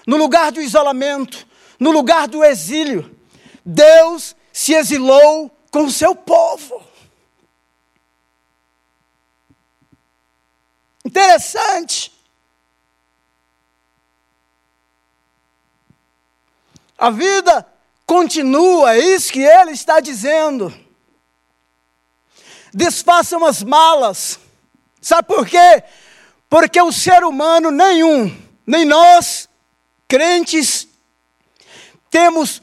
no 0.07 0.15
lugar 0.15 0.51
do 0.51 0.61
isolamento, 0.61 1.48
no 1.79 1.91
lugar 1.91 2.27
do 2.27 2.43
exílio, 2.43 3.17
Deus 3.63 4.35
se 4.51 4.73
exilou 4.73 5.49
com 5.71 5.85
o 5.85 5.91
seu 5.91 6.13
povo. 6.13 6.83
Interessante. 11.05 12.11
A 16.97 17.09
vida 17.09 17.65
continua, 18.05 18.95
é 18.95 18.99
isso 18.99 19.31
que 19.31 19.39
ele 19.39 19.71
está 19.71 20.01
dizendo. 20.01 20.73
Desfaçam 22.73 23.45
as 23.45 23.63
malas. 23.63 24.37
Sabe 25.01 25.27
por 25.27 25.47
quê? 25.47 25.83
Porque 26.49 26.81
o 26.81 26.91
ser 26.91 27.23
humano 27.23 27.71
nenhum, 27.71 28.35
nem 28.67 28.83
nós, 28.83 29.47
crentes, 30.07 30.88
temos 32.09 32.61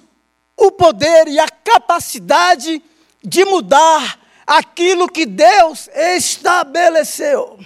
o 0.56 0.72
poder 0.72 1.28
e 1.28 1.38
a 1.38 1.48
capacidade 1.48 2.82
de 3.22 3.44
mudar 3.44 4.18
aquilo 4.46 5.08
que 5.08 5.26
Deus 5.26 5.88
estabeleceu. 5.94 7.58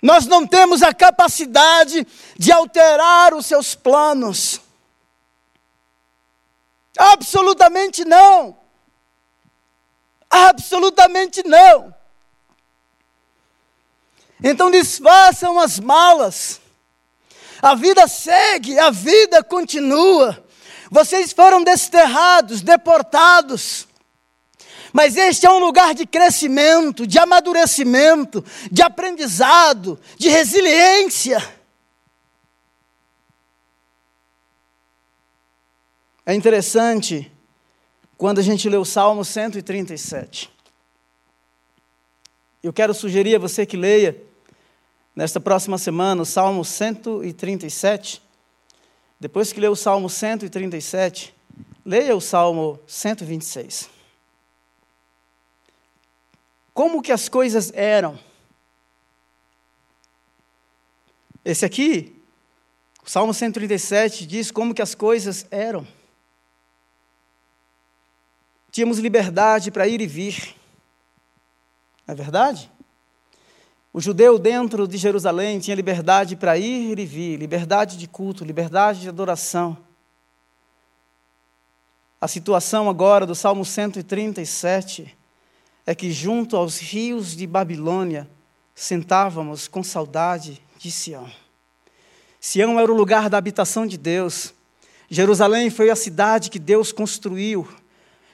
Nós 0.00 0.26
não 0.26 0.46
temos 0.46 0.82
a 0.82 0.92
capacidade 0.92 2.06
de 2.36 2.52
alterar 2.52 3.32
os 3.32 3.46
seus 3.46 3.74
planos. 3.74 4.60
Absolutamente 6.96 8.04
não. 8.04 8.56
Absolutamente 10.28 11.42
não. 11.46 11.94
Então 14.42 14.70
desfaçam 14.70 15.58
as 15.58 15.80
malas. 15.80 16.60
A 17.64 17.74
vida 17.74 18.06
segue, 18.06 18.78
a 18.78 18.90
vida 18.90 19.42
continua. 19.42 20.46
Vocês 20.90 21.32
foram 21.32 21.64
desterrados, 21.64 22.60
deportados. 22.60 23.88
Mas 24.92 25.16
este 25.16 25.46
é 25.46 25.50
um 25.50 25.60
lugar 25.60 25.94
de 25.94 26.04
crescimento, 26.04 27.06
de 27.06 27.18
amadurecimento, 27.18 28.44
de 28.70 28.82
aprendizado, 28.82 29.98
de 30.18 30.28
resiliência. 30.28 31.38
É 36.26 36.34
interessante 36.34 37.32
quando 38.18 38.40
a 38.40 38.42
gente 38.42 38.68
lê 38.68 38.76
o 38.76 38.84
Salmo 38.84 39.24
137. 39.24 40.52
Eu 42.62 42.74
quero 42.74 42.92
sugerir 42.92 43.36
a 43.36 43.38
você 43.38 43.64
que 43.64 43.78
leia 43.78 44.33
nesta 45.14 45.40
próxima 45.40 45.78
semana 45.78 46.22
o 46.22 46.26
Salmo 46.26 46.64
137. 46.64 48.22
Depois 49.18 49.52
que 49.52 49.60
lê 49.60 49.68
o 49.68 49.76
Salmo 49.76 50.10
137, 50.10 51.34
leia 51.84 52.14
o 52.14 52.20
Salmo 52.20 52.80
126 52.86 53.94
como 56.74 57.00
que 57.00 57.12
as 57.12 57.28
coisas 57.28 57.72
eram. 57.72 58.18
Esse 61.44 61.64
aqui, 61.64 62.20
o 63.04 63.08
Salmo 63.08 63.32
137 63.32 64.26
diz 64.26 64.50
como 64.50 64.74
que 64.74 64.82
as 64.82 64.94
coisas 64.94 65.46
eram. 65.50 65.86
Tínhamos 68.72 68.98
liberdade 68.98 69.70
para 69.70 69.86
ir 69.86 70.00
e 70.00 70.06
vir. 70.06 70.56
Não 72.06 72.12
é 72.12 72.16
verdade? 72.16 72.68
O 73.96 74.00
judeu 74.00 74.40
dentro 74.40 74.88
de 74.88 74.96
Jerusalém 74.98 75.60
tinha 75.60 75.76
liberdade 75.76 76.34
para 76.34 76.58
ir 76.58 76.98
e 76.98 77.06
vir, 77.06 77.38
liberdade 77.38 77.96
de 77.96 78.08
culto, 78.08 78.44
liberdade 78.44 79.02
de 79.02 79.08
adoração. 79.08 79.78
A 82.20 82.26
situação 82.26 82.90
agora 82.90 83.24
do 83.24 83.36
Salmo 83.36 83.64
137 83.64 85.16
é 85.86 85.94
que 85.94 86.10
junto 86.10 86.56
aos 86.56 86.80
rios 86.80 87.36
de 87.36 87.46
Babilônia 87.46 88.28
sentávamos 88.74 89.68
com 89.68 89.84
saudade 89.84 90.60
de 90.76 90.90
Sião. 90.90 91.30
Sião 92.40 92.80
era 92.80 92.90
o 92.90 92.96
lugar 92.96 93.30
da 93.30 93.38
habitação 93.38 93.86
de 93.86 93.96
Deus. 93.96 94.52
Jerusalém 95.08 95.70
foi 95.70 95.88
a 95.88 95.94
cidade 95.94 96.50
que 96.50 96.58
Deus 96.58 96.90
construiu. 96.90 97.68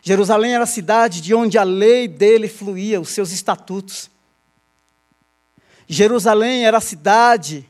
Jerusalém 0.01 0.55
era 0.55 0.65
a 0.65 0.67
cidade 0.67 1.21
de 1.21 1.35
onde 1.35 1.59
a 1.59 1.65
lei 1.65 2.09
dele 2.09 2.49
fluía, 2.49 2.99
os 2.99 3.11
seus 3.11 3.31
estatutos. 3.31 4.09
Jerusalém 5.93 6.65
era 6.65 6.79
a 6.79 6.81
cidade 6.81 7.69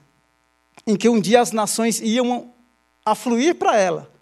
em 0.87 0.95
que 0.95 1.09
um 1.09 1.19
dia 1.19 1.41
as 1.41 1.53
nações 1.53 2.01
iam 2.01 2.53
afluir 3.03 3.55
para 3.55 3.75
ela, 3.79 4.13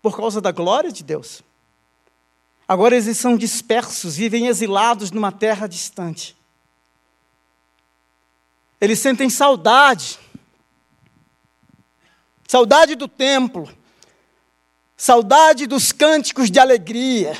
por 0.00 0.16
causa 0.16 0.40
da 0.40 0.50
glória 0.50 0.90
de 0.90 1.04
Deus. 1.04 1.42
Agora 2.66 2.96
eles 2.96 3.18
são 3.18 3.36
dispersos, 3.36 4.16
vivem 4.16 4.46
exilados 4.46 5.10
numa 5.10 5.30
terra 5.30 5.66
distante. 5.66 6.34
Eles 8.80 8.98
sentem 8.98 9.28
saudade, 9.28 10.18
saudade 12.48 12.94
do 12.94 13.06
templo, 13.06 13.70
saudade 14.96 15.66
dos 15.66 15.92
cânticos 15.92 16.50
de 16.50 16.58
alegria. 16.58 17.38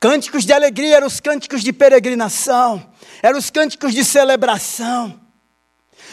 Cânticos 0.00 0.46
de 0.46 0.52
alegria 0.54 0.96
eram 0.96 1.06
os 1.08 1.20
cânticos 1.20 1.62
de 1.62 1.74
peregrinação, 1.74 2.90
eram 3.22 3.38
os 3.38 3.50
cânticos 3.50 3.94
de 3.94 4.04
celebração, 4.04 5.18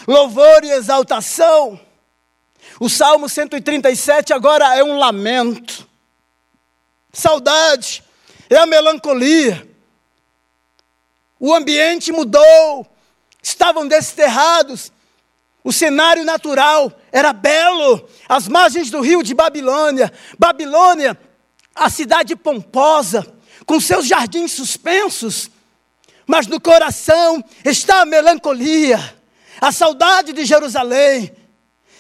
louvor 0.08 0.64
e 0.64 0.70
exaltação. 0.70 1.80
O 2.80 2.88
Salmo 2.88 3.28
137 3.28 4.32
agora 4.32 4.78
é 4.78 4.84
um 4.84 4.98
lamento. 4.98 5.90
Saudade 7.12 8.04
é 8.48 8.58
a 8.58 8.68
melancolia. 8.68 9.68
O 11.40 11.54
ambiente 11.54 12.12
mudou, 12.12 12.88
estavam 13.42 13.88
desterrados. 13.88 14.92
O 15.64 15.74
cenário 15.74 16.24
natural 16.24 16.92
era 17.12 17.34
belo, 17.34 18.08
as 18.28 18.48
margens 18.48 18.92
do 18.92 19.02
rio 19.02 19.24
de 19.24 19.34
Babilônia. 19.34 20.14
Babilônia, 20.38 21.20
a 21.74 21.90
cidade 21.90 22.36
pomposa, 22.36 23.26
com 23.66 23.80
seus 23.80 24.06
jardins 24.06 24.52
suspensos. 24.52 25.50
Mas 26.30 26.46
no 26.46 26.62
coração 26.62 27.44
está 27.66 28.02
a 28.02 28.06
melancolia, 28.06 29.00
a 29.60 29.72
saudade 29.72 30.32
de 30.32 30.46
Jerusalém. 30.46 31.36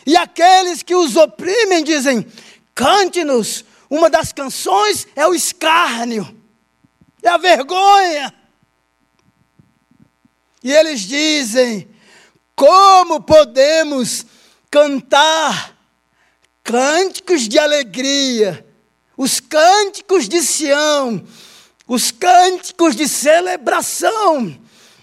E 0.05 0.15
aqueles 0.15 0.83
que 0.83 0.93
os 0.93 1.15
oprimem 1.15 1.83
dizem: 1.83 2.23
cante-nos 2.75 3.65
uma 3.89 4.07
das 4.07 4.31
canções 4.31 5.07
é 5.15 5.25
o 5.25 5.33
escárnio, 5.33 6.31
é 7.23 7.27
a 7.27 7.37
vergonha. 7.37 8.31
E 10.63 10.71
eles 10.71 10.99
dizem: 11.01 11.89
como 12.55 13.21
podemos 13.21 14.27
cantar 14.69 15.75
cânticos 16.63 17.47
de 17.47 17.57
alegria, 17.57 18.63
os 19.17 19.39
cânticos 19.39 20.29
de 20.29 20.43
Sião, 20.43 21.25
os 21.89 22.12
cânticos 22.12 22.95
de 22.95 23.10
celebração, 23.10 24.56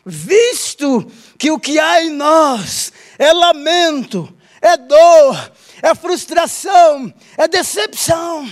visto 0.04 1.04
que 1.36 1.50
o 1.50 1.58
que 1.58 1.80
há 1.80 2.04
em 2.04 2.10
nós 2.10 2.92
é 3.18 3.32
lamento, 3.32 4.32
é 4.62 4.76
dor, 4.76 5.52
é 5.82 5.92
frustração, 5.96 7.12
é 7.36 7.48
decepção. 7.48 8.48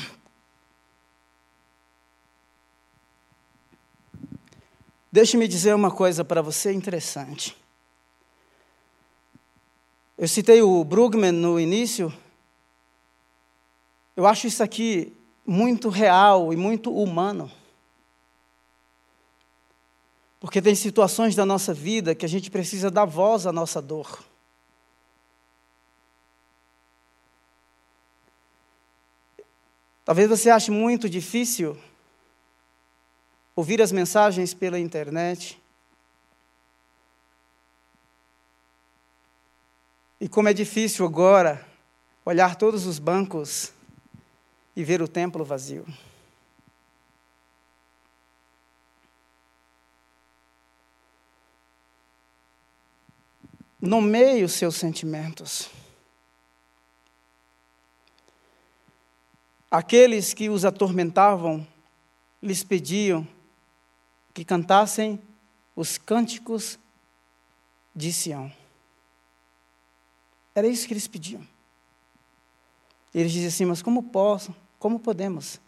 Deixe-me 5.13 5.47
dizer 5.47 5.73
uma 5.73 5.93
coisa 5.93 6.25
para 6.25 6.43
você 6.43 6.73
interessante. 6.73 7.57
Eu 10.19 10.27
citei 10.27 10.61
o 10.61 10.83
Brugman 10.83 11.31
no 11.31 11.61
início. 11.61 12.13
Eu 14.17 14.27
acho 14.27 14.49
isso 14.49 14.61
aqui 14.61 15.17
muito 15.47 15.89
real 15.89 16.53
e 16.53 16.57
muito 16.57 16.93
humano. 16.93 17.49
Porque 20.45 20.61
tem 20.61 20.75
situações 20.75 21.35
da 21.35 21.47
nossa 21.47 21.73
vida 21.73 22.15
que 22.15 22.27
a 22.27 22.29
gente 22.29 22.51
precisa 22.51 22.91
dar 22.91 23.07
voz 23.07 23.47
à 23.47 23.51
nossa 23.51 23.81
dor. 23.81 24.23
Talvez 30.05 30.29
você 30.29 30.51
ache 30.51 30.71
muito 30.71 31.09
difícil 31.09 31.79
ouvir 33.57 33.81
as 33.81 33.91
mensagens 33.91 34.53
pela 34.53 34.79
internet. 34.79 35.59
E 40.21 40.29
como 40.29 40.51
é 40.51 40.53
difícil 40.53 41.07
agora 41.07 41.67
olhar 42.23 42.55
todos 42.57 42.85
os 42.85 42.99
bancos 42.99 43.73
e 44.77 44.85
ver 44.85 45.01
o 45.01 45.09
templo 45.09 45.43
vazio. 45.43 45.87
Nomeie 53.85 54.43
os 54.43 54.53
seus 54.53 54.77
sentimentos. 54.77 55.69
Aqueles 59.71 60.33
que 60.33 60.49
os 60.49 60.65
atormentavam 60.65 61.67
lhes 62.43 62.65
pediam 62.65 63.29
que 64.33 64.43
cantassem 64.43 65.21
os 65.77 65.99
cânticos 65.99 66.79
de 67.95 68.11
Sião. 68.11 68.51
Era 70.55 70.67
isso 70.67 70.87
que 70.87 70.95
eles 70.95 71.07
pediam. 71.07 71.47
Eles 73.15 73.33
diziam 73.33 73.49
assim: 73.49 73.67
Mas 73.67 73.83
como 73.83 74.05
posso? 74.05 74.57
Como 74.79 74.99
podemos? 74.99 75.61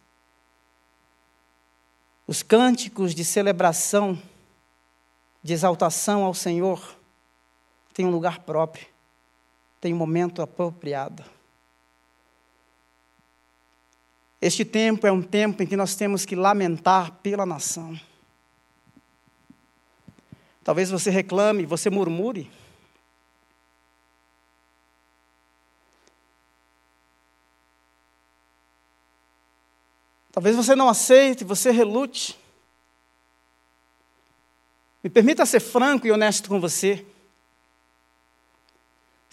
Os 2.27 2.43
cânticos 2.43 3.15
de 3.15 3.27
celebração, 3.27 4.19
de 5.43 5.53
exaltação 5.53 6.25
ao 6.25 6.33
Senhor, 6.33 6.96
têm 7.97 8.05
um 8.05 8.11
lugar 8.11 8.41
próprio, 8.41 8.87
têm 9.81 9.95
um 9.95 9.97
momento 9.97 10.43
apropriado. 10.43 11.25
Este 14.39 14.67
tempo 14.67 15.07
é 15.07 15.11
um 15.11 15.23
tempo 15.23 15.63
em 15.63 15.67
que 15.67 15.79
nós 15.79 15.95
temos 15.95 16.27
que 16.27 16.37
lamentar 16.37 17.11
pela 17.23 17.47
nação. 17.47 17.99
Talvez 20.63 20.91
você 20.91 21.09
reclame, 21.09 21.65
você 21.65 21.89
murmure. 21.89 22.51
Talvez 30.33 30.55
você 30.55 30.77
não 30.77 30.91
aceite, 30.91 31.45
você 31.45 31.71
relute. 31.71 32.39
Me 35.03 35.09
permita 35.09 35.47
ser 35.47 35.61
franco 35.61 36.07
e 36.07 36.13
honesto 36.13 36.51
com 36.51 36.61
você. 36.61 37.07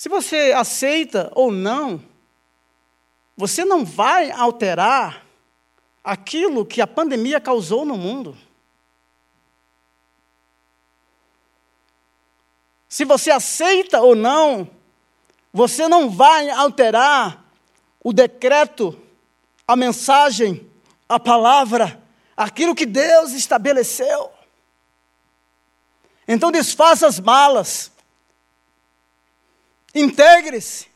Se 0.04 0.10
você 0.10 0.52
aceita 0.54 1.32
ou 1.34 1.50
não, 1.50 2.04
você 3.38 3.64
não 3.64 3.86
vai 3.86 4.32
alterar 4.32 5.26
aquilo 6.04 6.66
que 6.66 6.82
a 6.82 6.86
pandemia 6.86 7.40
causou 7.40 7.86
no 7.86 7.96
mundo. 7.96 8.38
Se 12.90 13.06
você 13.06 13.32
aceita 13.32 14.02
ou 14.02 14.14
não, 14.14 14.70
você 15.54 15.88
não 15.88 16.10
vai 16.10 16.50
alterar 16.50 17.42
o 18.04 18.12
decreto, 18.12 19.02
a 19.66 19.74
mensagem, 19.74 20.70
a 21.08 21.18
palavra, 21.18 22.04
aquilo 22.36 22.76
que 22.76 22.86
Deus 22.86 23.32
estabeleceu. 23.32 24.34
Então 26.28 26.52
desfaça 26.52 27.08
as 27.08 27.22
malas, 27.22 27.93
integre-se. 29.94 30.88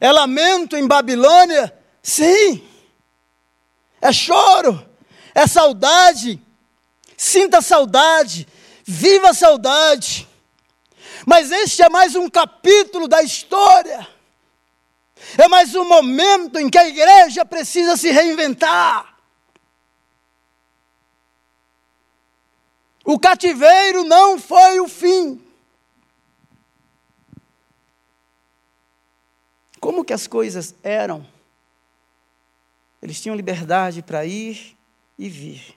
É 0.00 0.10
lamento 0.10 0.76
em 0.76 0.86
Babilônia? 0.86 1.72
Sim. 2.02 2.68
É 4.00 4.12
choro, 4.12 4.84
é 5.34 5.46
saudade. 5.46 6.40
Sinta 7.16 7.62
saudade, 7.62 8.48
viva 8.84 9.30
a 9.30 9.34
saudade. 9.34 10.28
Mas 11.24 11.52
este 11.52 11.82
é 11.82 11.88
mais 11.88 12.16
um 12.16 12.28
capítulo 12.28 13.06
da 13.06 13.22
história. 13.22 14.08
É 15.38 15.46
mais 15.46 15.74
um 15.74 15.84
momento 15.84 16.58
em 16.58 16.68
que 16.68 16.78
a 16.78 16.88
igreja 16.88 17.44
precisa 17.44 17.96
se 17.96 18.10
reinventar. 18.10 19.16
O 23.04 23.18
cativeiro 23.18 24.04
não 24.04 24.38
foi 24.38 24.80
o 24.80 24.88
fim. 24.88 25.40
Como 29.82 30.04
que 30.04 30.12
as 30.12 30.28
coisas 30.28 30.76
eram? 30.80 31.26
Eles 33.02 33.20
tinham 33.20 33.34
liberdade 33.34 34.00
para 34.00 34.24
ir 34.24 34.78
e 35.18 35.28
vir. 35.28 35.76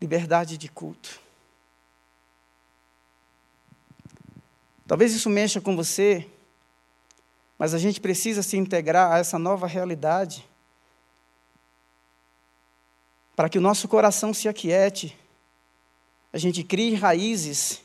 Liberdade 0.00 0.58
de 0.58 0.68
culto. 0.68 1.20
Talvez 4.84 5.14
isso 5.14 5.30
mexa 5.30 5.60
com 5.60 5.76
você, 5.76 6.28
mas 7.56 7.72
a 7.72 7.78
gente 7.78 8.00
precisa 8.00 8.42
se 8.42 8.56
integrar 8.56 9.12
a 9.12 9.18
essa 9.18 9.38
nova 9.38 9.68
realidade 9.68 10.44
para 13.36 13.48
que 13.48 13.58
o 13.58 13.62
nosso 13.62 13.86
coração 13.86 14.34
se 14.34 14.48
aquiete, 14.48 15.16
a 16.32 16.38
gente 16.38 16.64
crie 16.64 16.96
raízes 16.96 17.80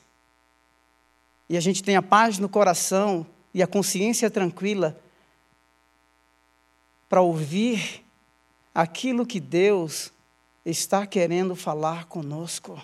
e 1.47 1.55
a 1.55 1.59
gente 1.59 1.83
tenha 1.83 2.01
paz 2.01 2.39
no 2.39 2.49
coração 2.49 3.27
e 3.53 3.61
a 3.61 3.67
consciência 3.67 4.29
tranquila 4.29 4.99
para 7.09 7.21
ouvir 7.21 8.05
aquilo 8.73 9.25
que 9.25 9.39
Deus 9.39 10.11
está 10.65 11.05
querendo 11.05 11.55
falar 11.55 12.05
conosco. 12.05 12.81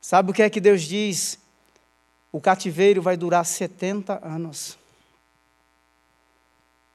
Sabe 0.00 0.30
o 0.30 0.34
que 0.34 0.42
é 0.42 0.50
que 0.50 0.60
Deus 0.60 0.82
diz? 0.82 1.38
O 2.32 2.40
cativeiro 2.40 3.02
vai 3.02 3.16
durar 3.16 3.44
70 3.44 4.24
anos. 4.24 4.78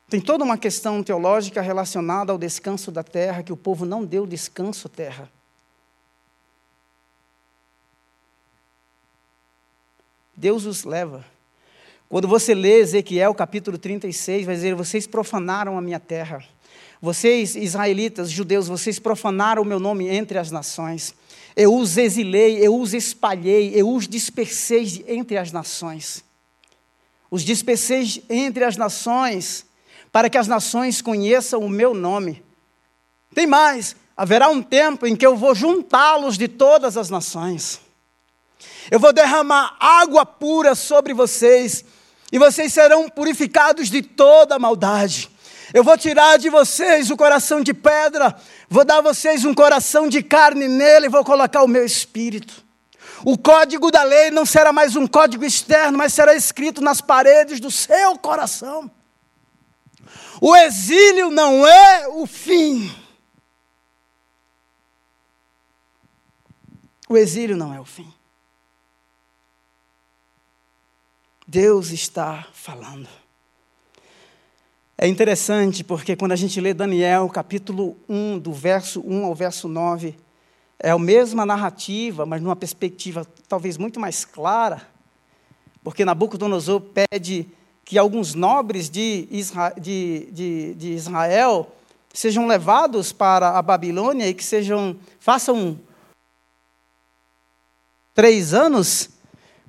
Tem 0.10 0.20
toda 0.20 0.44
uma 0.44 0.58
questão 0.58 1.02
teológica 1.02 1.62
relacionada 1.62 2.34
ao 2.34 2.38
descanso 2.38 2.92
da 2.92 3.04
terra, 3.04 3.44
que 3.44 3.54
o 3.54 3.58
povo 3.58 3.86
não 3.86 4.04
deu 4.04 4.28
descanso 4.28 4.88
à 4.88 4.90
terra. 4.90 5.32
Deus 10.42 10.66
os 10.66 10.86
leva. 10.86 11.24
Quando 12.10 12.28
você 12.28 12.56
lê 12.56 12.80
Ezequiel 12.80 13.32
capítulo 13.36 13.78
36, 13.78 14.48
vai 14.48 14.56
dizer: 14.56 14.74
Vocês 14.74 15.06
profanaram 15.06 15.78
a 15.78 15.82
minha 15.82 16.00
terra. 16.00 16.44
Vocês, 17.00 17.56
israelitas, 17.56 18.32
judeus, 18.32 18.68
vocês 18.68 18.98
profanaram 18.98 19.62
o 19.62 19.66
meu 19.66 19.80
nome 19.80 20.08
entre 20.08 20.40
as 20.40 20.50
nações. 20.50 21.14
Eu 21.56 21.76
os 21.76 21.96
exilei, 21.96 22.58
eu 22.58 22.76
os 22.76 22.96
espalhei, 22.96 23.72
eu 23.76 23.88
os 23.88 24.08
dispersei 24.08 25.06
entre 25.08 25.38
as 25.38 25.52
nações. 25.52 26.24
Os 27.30 27.44
dispersei 27.44 28.24
entre 28.28 28.64
as 28.64 28.76
nações, 28.78 29.64
para 30.12 30.28
que 30.28 30.40
as 30.40 30.48
nações 30.48 31.04
conheçam 31.04 31.62
o 31.62 31.70
meu 31.70 31.94
nome. 31.94 32.44
Tem 33.34 33.46
mais, 33.46 33.96
haverá 34.18 34.50
um 34.50 34.64
tempo 34.64 35.06
em 35.06 35.16
que 35.16 35.26
eu 35.26 35.38
vou 35.38 35.54
juntá-los 35.54 36.36
de 36.36 36.48
todas 36.48 36.98
as 36.98 37.12
nações. 37.12 37.80
Eu 38.90 39.00
vou 39.00 39.14
derramar 39.14 39.76
água 39.80 40.26
pura 40.26 40.74
sobre 40.74 41.14
vocês, 41.14 41.86
e 42.32 42.40
vocês 42.40 42.74
serão 42.74 43.10
purificados 43.10 43.90
de 43.90 44.02
toda 44.02 44.58
maldade. 44.58 45.30
Eu 45.74 45.84
vou 45.84 45.98
tirar 45.98 46.38
de 46.38 46.50
vocês 46.50 47.12
o 47.12 47.18
coração 47.18 47.62
de 47.62 47.74
pedra, 47.74 48.36
vou 48.70 48.84
dar 48.84 48.98
a 48.98 49.02
vocês 49.02 49.46
um 49.46 49.54
coração 49.54 50.08
de 50.08 50.22
carne 50.22 50.68
nele 50.68 51.06
e 51.06 51.10
vou 51.10 51.24
colocar 51.24 51.64
o 51.64 51.68
meu 51.68 51.86
espírito. 51.86 52.64
O 53.24 53.38
código 53.38 53.92
da 53.92 54.04
lei 54.04 54.32
não 54.32 54.46
será 54.46 54.74
mais 54.74 54.96
um 54.96 55.06
código 55.08 55.46
externo, 55.46 55.98
mas 55.98 56.14
será 56.14 56.34
escrito 56.34 56.82
nas 56.82 57.02
paredes 57.02 57.60
do 57.60 57.70
seu 57.70 58.18
coração. 58.18 58.90
O 60.42 60.56
exílio 60.56 61.30
não 61.30 61.66
é 61.66 62.08
o 62.08 62.26
fim. 62.26 62.94
O 67.08 67.16
exílio 67.16 67.56
não 67.56 67.74
é 67.74 67.80
o 67.80 67.86
fim. 67.86 68.12
Deus 71.52 71.92
está 71.92 72.48
falando. 72.54 73.10
É 74.98 75.06
interessante 75.06 75.84
porque 75.84 76.16
quando 76.16 76.32
a 76.32 76.38
gente 76.38 76.62
lê 76.62 76.74
Daniel, 76.74 77.28
capítulo 77.28 77.98
1, 78.08 78.40
do 78.40 78.54
verso 78.54 79.04
1 79.06 79.26
ao 79.26 79.36
verso 79.36 79.68
9, 79.68 80.16
é 80.80 80.92
a 80.92 80.98
mesma 80.98 81.46
narrativa, 81.46 82.26
mas 82.26 82.42
numa 82.42 82.56
perspectiva 82.56 83.28
talvez 83.50 83.76
muito 83.76 84.00
mais 84.00 84.24
clara, 84.24 84.82
porque 85.84 86.06
Nabucodonosor 86.06 86.80
pede 86.80 87.50
que 87.84 87.98
alguns 87.98 88.34
nobres 88.34 88.90
de, 88.90 89.28
de, 89.78 90.32
de, 90.32 90.74
de 90.76 90.94
Israel 90.94 91.70
sejam 92.14 92.48
levados 92.48 93.12
para 93.12 93.58
a 93.58 93.62
Babilônia 93.62 94.26
e 94.26 94.34
que 94.34 94.44
sejam, 94.46 94.96
façam 95.20 95.78
três 98.16 98.54
anos 98.54 99.10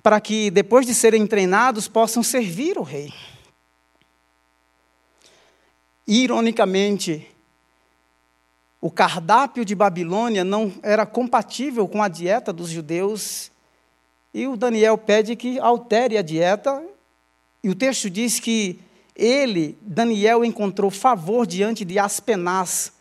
para 0.03 0.21
que, 0.21 0.51
depois 0.51 0.85
de 0.85 0.95
serem 0.95 1.27
treinados, 1.27 1.87
possam 1.87 2.23
servir 2.23 2.77
o 2.77 2.83
rei. 2.83 3.13
Ironicamente, 6.07 7.29
o 8.81 8.91
cardápio 8.91 9.65
de 9.65 9.75
Babilônia 9.77 10.43
não 10.43 10.73
era 10.83 11.07
compatível 11.07 11.87
com 11.87 12.03
a 12.03 12.09
dieta 12.09 12.53
dos 12.53 12.69
judeus, 12.69 13.53
e 14.35 14.47
o 14.49 14.57
Daniel 14.57 14.99
pede 14.99 15.37
que 15.37 15.61
altere 15.61 16.19
a 16.19 16.23
dieta, 16.23 16.85
e 17.63 17.71
o 17.71 17.75
texto 17.75 18.11
diz 18.11 18.41
que 18.41 18.81
ele, 19.15 19.79
Daniel, 19.83 20.45
encontrou 20.45 20.91
favor 20.91 21.47
diante 21.47 21.85
de 21.85 21.97
Aspenaz, 21.99 22.93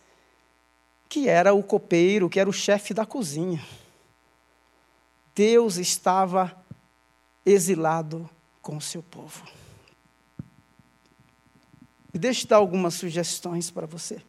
que 1.10 1.28
era 1.28 1.52
o 1.52 1.64
copeiro, 1.64 2.30
que 2.30 2.40
era 2.40 2.50
o 2.50 2.54
chefe 2.54 2.94
da 2.94 3.06
cozinha. 3.06 3.66
Deus 5.34 5.78
estava 5.78 6.61
exilado 7.46 8.30
com 8.62 8.78
o 8.78 8.82
seu 8.82 9.02
povo. 9.02 9.44
E 12.14 12.20
deixe 12.20 12.46
dar 12.46 12.58
algumas 12.58 12.94
sugestões 12.94 13.72
para 13.72 13.88
você. 13.88 14.22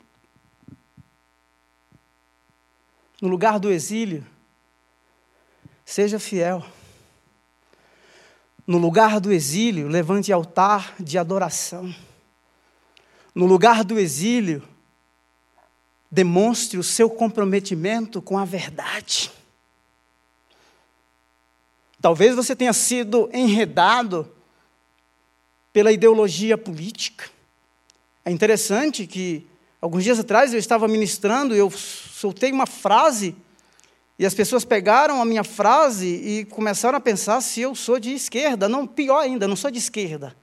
No 3.20 3.28
lugar 3.28 3.58
do 3.58 3.70
exílio, 3.70 4.26
seja 5.84 6.18
fiel. 6.18 6.64
No 8.66 8.78
lugar 8.78 9.20
do 9.20 9.32
exílio, 9.32 9.88
levante 9.88 10.32
altar 10.32 10.94
de 10.98 11.18
adoração. 11.18 11.94
No 13.34 13.46
lugar 13.46 13.84
do 13.84 13.98
exílio, 13.98 14.66
demonstre 16.10 16.78
o 16.78 16.82
seu 16.82 17.08
comprometimento 17.10 18.22
com 18.22 18.38
a 18.38 18.44
verdade. 18.44 19.30
Talvez 22.02 22.34
você 22.34 22.56
tenha 22.56 22.72
sido 22.72 23.30
enredado 23.32 24.28
pela 25.72 25.92
ideologia 25.92 26.58
política. 26.58 27.30
É 28.24 28.30
interessante 28.32 29.06
que, 29.06 29.46
alguns 29.80 30.02
dias 30.02 30.18
atrás, 30.18 30.52
eu 30.52 30.58
estava 30.58 30.88
ministrando 30.88 31.54
e 31.54 31.58
eu 31.58 31.70
soltei 31.70 32.50
uma 32.50 32.66
frase, 32.66 33.36
e 34.18 34.26
as 34.26 34.34
pessoas 34.34 34.64
pegaram 34.64 35.22
a 35.22 35.24
minha 35.24 35.44
frase 35.44 36.06
e 36.06 36.44
começaram 36.46 36.98
a 36.98 37.00
pensar 37.00 37.40
se 37.40 37.60
eu 37.60 37.72
sou 37.72 38.00
de 38.00 38.12
esquerda. 38.12 38.68
Não, 38.68 38.84
pior 38.84 39.20
ainda, 39.20 39.46
não 39.46 39.56
sou 39.56 39.70
de 39.70 39.78
esquerda. 39.78 40.36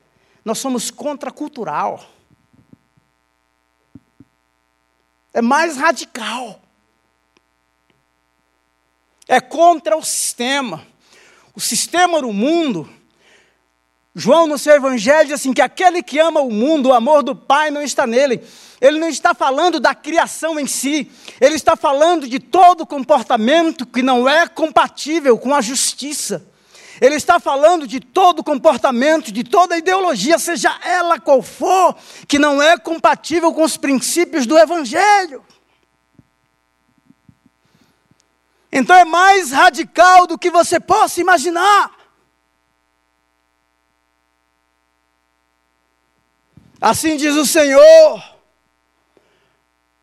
Nós 0.45 0.59
somos 0.59 0.89
contracultural. 0.89 2.09
É 5.33 5.41
mais 5.41 5.75
radical. 5.75 6.61
É 9.27 9.41
contra 9.41 9.97
o 9.97 10.03
sistema 10.03 10.87
o 11.59 11.61
sistema 11.61 12.21
do 12.21 12.31
mundo, 12.31 12.89
João 14.15 14.47
no 14.47 14.57
seu 14.57 14.75
evangelho 14.75 15.25
diz 15.25 15.41
assim: 15.41 15.51
que 15.51 15.61
aquele 15.61 16.01
que 16.01 16.17
ama 16.17 16.39
o 16.39 16.49
mundo, 16.49 16.87
o 16.87 16.93
amor 16.93 17.21
do 17.21 17.35
Pai 17.35 17.69
não 17.69 17.81
está 17.81 18.07
nele. 18.07 18.41
Ele 18.79 18.97
não 18.97 19.09
está 19.09 19.33
falando 19.33 19.77
da 19.77 19.93
criação 19.93 20.57
em 20.57 20.65
si, 20.65 21.11
ele 21.41 21.55
está 21.55 21.75
falando 21.75 22.29
de 22.29 22.39
todo 22.39 22.85
comportamento 22.85 23.85
que 23.85 24.01
não 24.01 24.27
é 24.27 24.47
compatível 24.47 25.37
com 25.37 25.53
a 25.53 25.59
justiça. 25.59 26.47
Ele 27.01 27.15
está 27.15 27.41
falando 27.41 27.85
de 27.85 27.99
todo 27.99 28.41
comportamento, 28.41 29.29
de 29.29 29.43
toda 29.43 29.77
ideologia, 29.77 30.39
seja 30.39 30.73
ela 30.81 31.19
qual 31.19 31.41
for, 31.41 31.93
que 32.25 32.39
não 32.39 32.61
é 32.61 32.77
compatível 32.77 33.51
com 33.51 33.63
os 33.63 33.75
princípios 33.75 34.45
do 34.45 34.57
Evangelho. 34.57 35.43
Então 38.71 38.95
é 38.95 39.03
mais 39.03 39.51
radical 39.51 40.27
do 40.27 40.38
que 40.38 40.51
você 40.51 40.79
possa 40.79 41.19
imaginar. 41.19 41.97
Assim 46.79 47.17
diz 47.17 47.36
o 47.36 47.45
Senhor: 47.45 48.23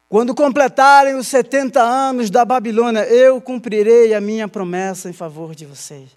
quando 0.09 0.35
completarem 0.35 1.15
os 1.15 1.29
70 1.29 1.81
anos 1.81 2.29
da 2.29 2.45
Babilônia, 2.45 3.05
eu 3.07 3.41
cumprirei 3.41 4.15
a 4.15 4.21
minha 4.21 4.49
promessa 4.49 5.09
em 5.09 5.13
favor 5.13 5.55
de 5.55 5.65
vocês, 5.65 6.11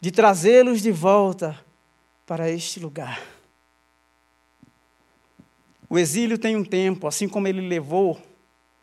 de 0.00 0.10
trazê-los 0.10 0.82
de 0.82 0.90
volta 0.90 1.58
para 2.26 2.50
este 2.50 2.78
lugar. 2.80 3.22
O 5.88 5.98
exílio 5.98 6.36
tem 6.36 6.54
um 6.54 6.64
tempo, 6.64 7.06
assim 7.06 7.26
como 7.26 7.48
ele 7.48 7.66
levou 7.66 8.20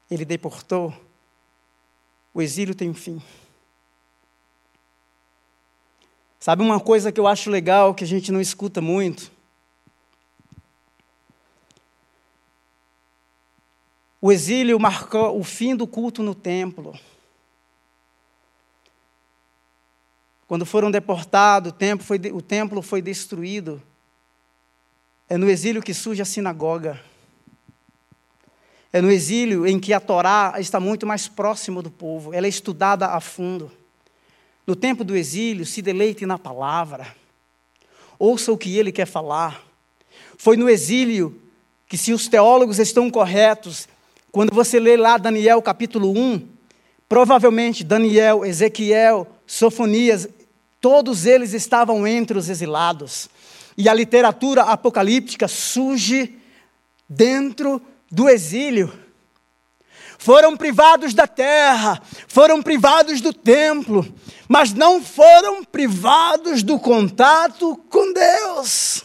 ele 0.09 0.25
deportou, 0.25 0.93
o 2.33 2.41
exílio 2.41 2.75
tem 2.75 2.89
um 2.89 2.93
fim. 2.93 3.21
Sabe 6.39 6.61
uma 6.61 6.79
coisa 6.79 7.11
que 7.11 7.19
eu 7.19 7.27
acho 7.27 7.49
legal, 7.49 7.95
que 7.95 8.03
a 8.03 8.07
gente 8.07 8.31
não 8.31 8.39
escuta 8.39 8.81
muito? 8.81 9.31
O 14.21 14.31
exílio 14.31 14.79
marcou 14.79 15.39
o 15.39 15.43
fim 15.43 15.75
do 15.75 15.87
culto 15.87 16.21
no 16.21 16.35
templo. 16.35 16.99
Quando 20.47 20.65
foram 20.65 20.91
deportados, 20.91 21.71
o 21.71 21.75
templo 21.75 22.05
foi, 22.05 22.17
o 22.31 22.41
templo 22.41 22.81
foi 22.81 23.01
destruído. 23.01 23.81
É 25.27 25.37
no 25.37 25.49
exílio 25.49 25.81
que 25.81 25.93
surge 25.93 26.21
a 26.21 26.25
sinagoga. 26.25 27.03
É 28.95 29.01
no 29.01 29.11
exílio 29.11 29.67
em 29.67 29.77
que 29.77 29.91
a 29.91 29.99
Torá 29.99 30.53
está 30.57 30.79
muito 30.79 31.05
mais 31.05 31.27
próximo 31.27 31.81
do 31.81 31.91
povo, 31.91 32.33
ela 32.33 32.45
é 32.45 32.49
estudada 32.49 33.07
a 33.07 33.19
fundo. 33.19 33.69
No 34.65 34.73
tempo 34.73 35.03
do 35.03 35.17
exílio, 35.17 35.65
se 35.65 35.81
deleite 35.81 36.25
na 36.25 36.39
palavra, 36.39 37.05
ouça 38.17 38.53
o 38.53 38.57
que 38.57 38.77
ele 38.77 38.93
quer 38.93 39.05
falar. 39.05 39.61
Foi 40.37 40.55
no 40.55 40.69
exílio 40.69 41.37
que, 41.89 41.97
se 41.97 42.13
os 42.13 42.29
teólogos 42.29 42.79
estão 42.79 43.11
corretos, 43.11 43.85
quando 44.31 44.55
você 44.55 44.79
lê 44.79 44.95
lá 44.95 45.17
Daniel 45.17 45.61
capítulo 45.61 46.17
1, 46.17 46.47
provavelmente 47.09 47.83
Daniel, 47.83 48.45
Ezequiel, 48.45 49.27
Sofonias, 49.45 50.25
todos 50.79 51.25
eles 51.25 51.51
estavam 51.51 52.07
entre 52.07 52.37
os 52.37 52.47
exilados. 52.47 53.29
E 53.77 53.89
a 53.89 53.93
literatura 53.93 54.61
apocalíptica 54.61 55.49
surge 55.49 56.33
dentro 57.09 57.81
do 58.15 58.29
exílio. 58.29 58.97
Foram 60.17 60.55
privados 60.55 61.13
da 61.13 61.27
terra, 61.27 62.01
foram 62.27 62.63
privados 62.63 63.19
do 63.19 63.33
templo, 63.33 64.03
mas 64.47 64.73
não 64.73 65.03
foram 65.03 65.63
privados 65.63 66.63
do 66.63 66.79
contato 66.79 67.75
com 67.89 68.13
Deus. 68.13 69.03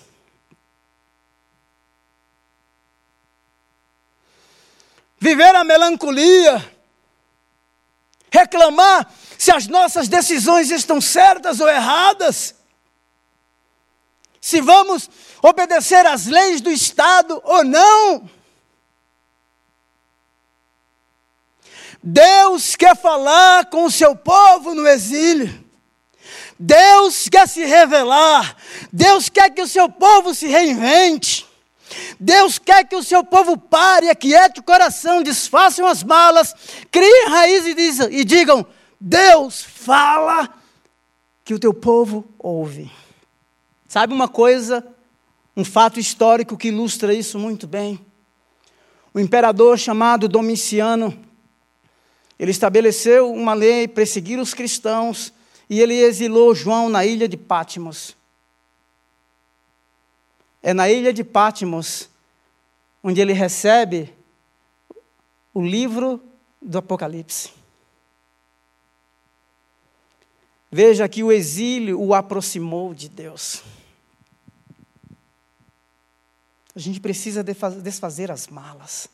Viver 5.19 5.55
a 5.57 5.65
melancolia, 5.65 6.65
reclamar 8.31 9.13
se 9.37 9.51
as 9.51 9.67
nossas 9.67 10.09
decisões 10.09 10.71
estão 10.71 11.01
certas 11.01 11.61
ou 11.61 11.69
erradas, 11.69 12.55
se 14.41 14.61
vamos 14.61 15.11
obedecer 15.43 16.07
às 16.07 16.27
leis 16.27 16.61
do 16.61 16.71
Estado 16.71 17.41
ou 17.45 17.65
não. 17.65 18.40
Deus 22.03 22.77
quer 22.77 22.97
falar 22.97 23.67
com 23.67 23.85
o 23.85 23.91
seu 23.91 24.17
povo 24.17 24.75
no 24.75 24.87
exílio. 24.87 25.65
Deus 26.59 27.29
quer 27.29 27.49
se 27.49 27.65
revelar. 27.65 28.57
Deus 28.93 29.29
quer 29.29 29.51
que 29.51 29.63
o 29.63 29.69
seu 29.69 29.89
povo 29.89 30.35
se 30.35 30.47
reinvente. 30.47 31.47
Deus 32.19 32.59
quer 32.59 32.85
que 32.85 32.95
o 32.97 33.03
seu 33.03 33.25
povo 33.25 33.57
pare, 33.57 34.09
aquiete 34.09 34.61
o 34.61 34.63
coração, 34.63 35.23
desfaçam 35.23 35.87
as 35.87 36.03
malas, 36.03 36.55
criem 36.91 37.29
raízes 37.29 37.99
e 38.11 38.25
digam: 38.25 38.65
Deus 39.01 39.63
fala 39.63 40.49
que 41.45 41.55
o 41.55 41.59
teu 41.59 41.75
povo 41.75 42.25
ouve. 42.39 42.91
Sabe 43.89 44.15
uma 44.15 44.29
coisa, 44.29 44.87
um 45.57 45.65
fato 45.65 45.99
histórico 45.99 46.57
que 46.57 46.69
ilustra 46.69 47.13
isso 47.13 47.39
muito 47.39 47.67
bem? 47.67 47.99
O 49.13 49.19
imperador 49.19 49.77
chamado 49.79 50.29
Domiciano, 50.29 51.19
ele 52.41 52.53
estabeleceu 52.53 53.31
uma 53.31 53.53
lei, 53.53 53.87
perseguir 53.87 54.39
os 54.39 54.55
cristãos, 54.55 55.31
e 55.69 55.79
ele 55.79 55.93
exilou 55.93 56.55
João 56.55 56.89
na 56.89 57.05
ilha 57.05 57.29
de 57.29 57.37
Pátimos. 57.37 58.17
É 60.63 60.73
na 60.73 60.89
ilha 60.89 61.13
de 61.13 61.23
Pátimos 61.23 62.09
onde 63.03 63.21
ele 63.21 63.35
recebe 63.35 64.11
o 65.53 65.63
livro 65.63 66.19
do 66.63 66.79
Apocalipse. 66.79 67.53
Veja 70.73 71.07
que 71.11 71.23
o 71.23 71.31
exílio 71.31 72.01
o 72.01 72.15
aproximou 72.15 72.95
de 72.95 73.11
Deus. 73.11 73.63
A 76.75 76.79
gente 76.79 77.01
precisa 77.01 77.45
desfazer 77.45 78.31
as 78.31 78.47
malas. 78.47 79.11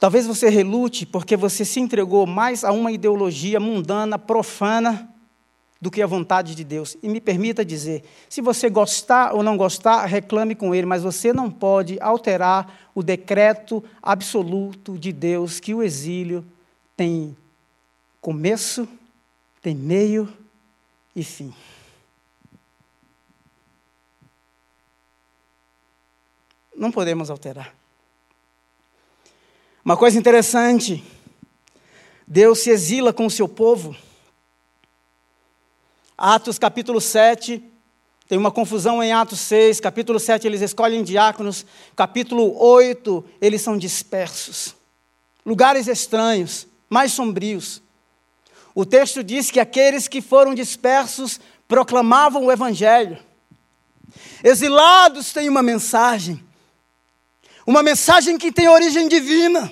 Talvez 0.00 0.26
você 0.26 0.48
relute 0.48 1.04
porque 1.04 1.36
você 1.36 1.62
se 1.62 1.78
entregou 1.78 2.26
mais 2.26 2.64
a 2.64 2.72
uma 2.72 2.90
ideologia 2.90 3.60
mundana, 3.60 4.18
profana, 4.18 5.06
do 5.78 5.90
que 5.90 6.00
a 6.00 6.06
vontade 6.06 6.54
de 6.54 6.64
Deus. 6.64 6.96
E 7.02 7.08
me 7.08 7.20
permita 7.20 7.64
dizer: 7.64 8.02
se 8.28 8.40
você 8.40 8.70
gostar 8.70 9.34
ou 9.34 9.42
não 9.42 9.58
gostar, 9.58 10.06
reclame 10.06 10.54
com 10.54 10.74
ele, 10.74 10.86
mas 10.86 11.02
você 11.02 11.34
não 11.34 11.50
pode 11.50 11.98
alterar 12.00 12.90
o 12.94 13.02
decreto 13.02 13.84
absoluto 14.02 14.98
de 14.98 15.12
Deus 15.12 15.60
que 15.60 15.74
o 15.74 15.82
exílio 15.82 16.44
tem 16.96 17.36
começo, 18.22 18.88
tem 19.60 19.74
meio 19.74 20.32
e 21.14 21.22
fim. 21.22 21.52
Não 26.74 26.90
podemos 26.90 27.30
alterar. 27.30 27.79
Uma 29.82 29.96
coisa 29.96 30.18
interessante, 30.18 31.02
Deus 32.26 32.58
se 32.58 32.68
exila 32.68 33.14
com 33.14 33.24
o 33.24 33.30
seu 33.30 33.48
povo. 33.48 33.96
Atos 36.18 36.58
capítulo 36.58 37.00
7, 37.00 37.64
tem 38.28 38.36
uma 38.36 38.50
confusão 38.50 39.02
em 39.02 39.10
Atos 39.10 39.40
6, 39.40 39.80
capítulo 39.80 40.20
7 40.20 40.46
eles 40.46 40.60
escolhem 40.60 41.02
diáconos, 41.02 41.64
capítulo 41.96 42.62
8 42.62 43.24
eles 43.40 43.62
são 43.62 43.78
dispersos. 43.78 44.76
lugares 45.46 45.88
estranhos, 45.88 46.66
mais 46.88 47.12
sombrios. 47.12 47.82
O 48.74 48.84
texto 48.84 49.24
diz 49.24 49.50
que 49.50 49.58
aqueles 49.58 50.06
que 50.06 50.20
foram 50.20 50.54
dispersos 50.54 51.40
proclamavam 51.66 52.44
o 52.44 52.52
Evangelho. 52.52 53.18
Exilados 54.44 55.32
têm 55.32 55.48
uma 55.48 55.62
mensagem, 55.62 56.44
uma 57.70 57.84
mensagem 57.84 58.36
que 58.36 58.50
tem 58.50 58.68
origem 58.68 59.06
divina. 59.06 59.70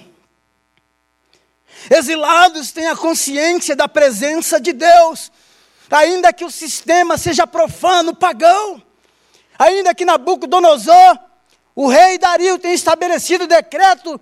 Exilados 1.91 2.71
têm 2.71 2.87
a 2.87 2.97
consciência 2.97 3.75
da 3.75 3.89
presença 3.89 4.61
de 4.61 4.73
Deus, 4.73 5.33
ainda 5.91 6.33
que 6.33 6.45
o 6.45 6.51
sistema 6.51 7.19
seja 7.19 7.45
profano, 7.45 8.15
pagão, 8.15 8.81
ainda 9.59 9.93
que 9.97 10.05
Nabucodonosor, 10.05 11.19
o 11.75 11.89
rei 11.89 12.19
Dario, 12.19 12.57
tenha 12.61 12.75
estabelecido 12.75 13.45
o 13.45 13.49
decreto 13.49 14.21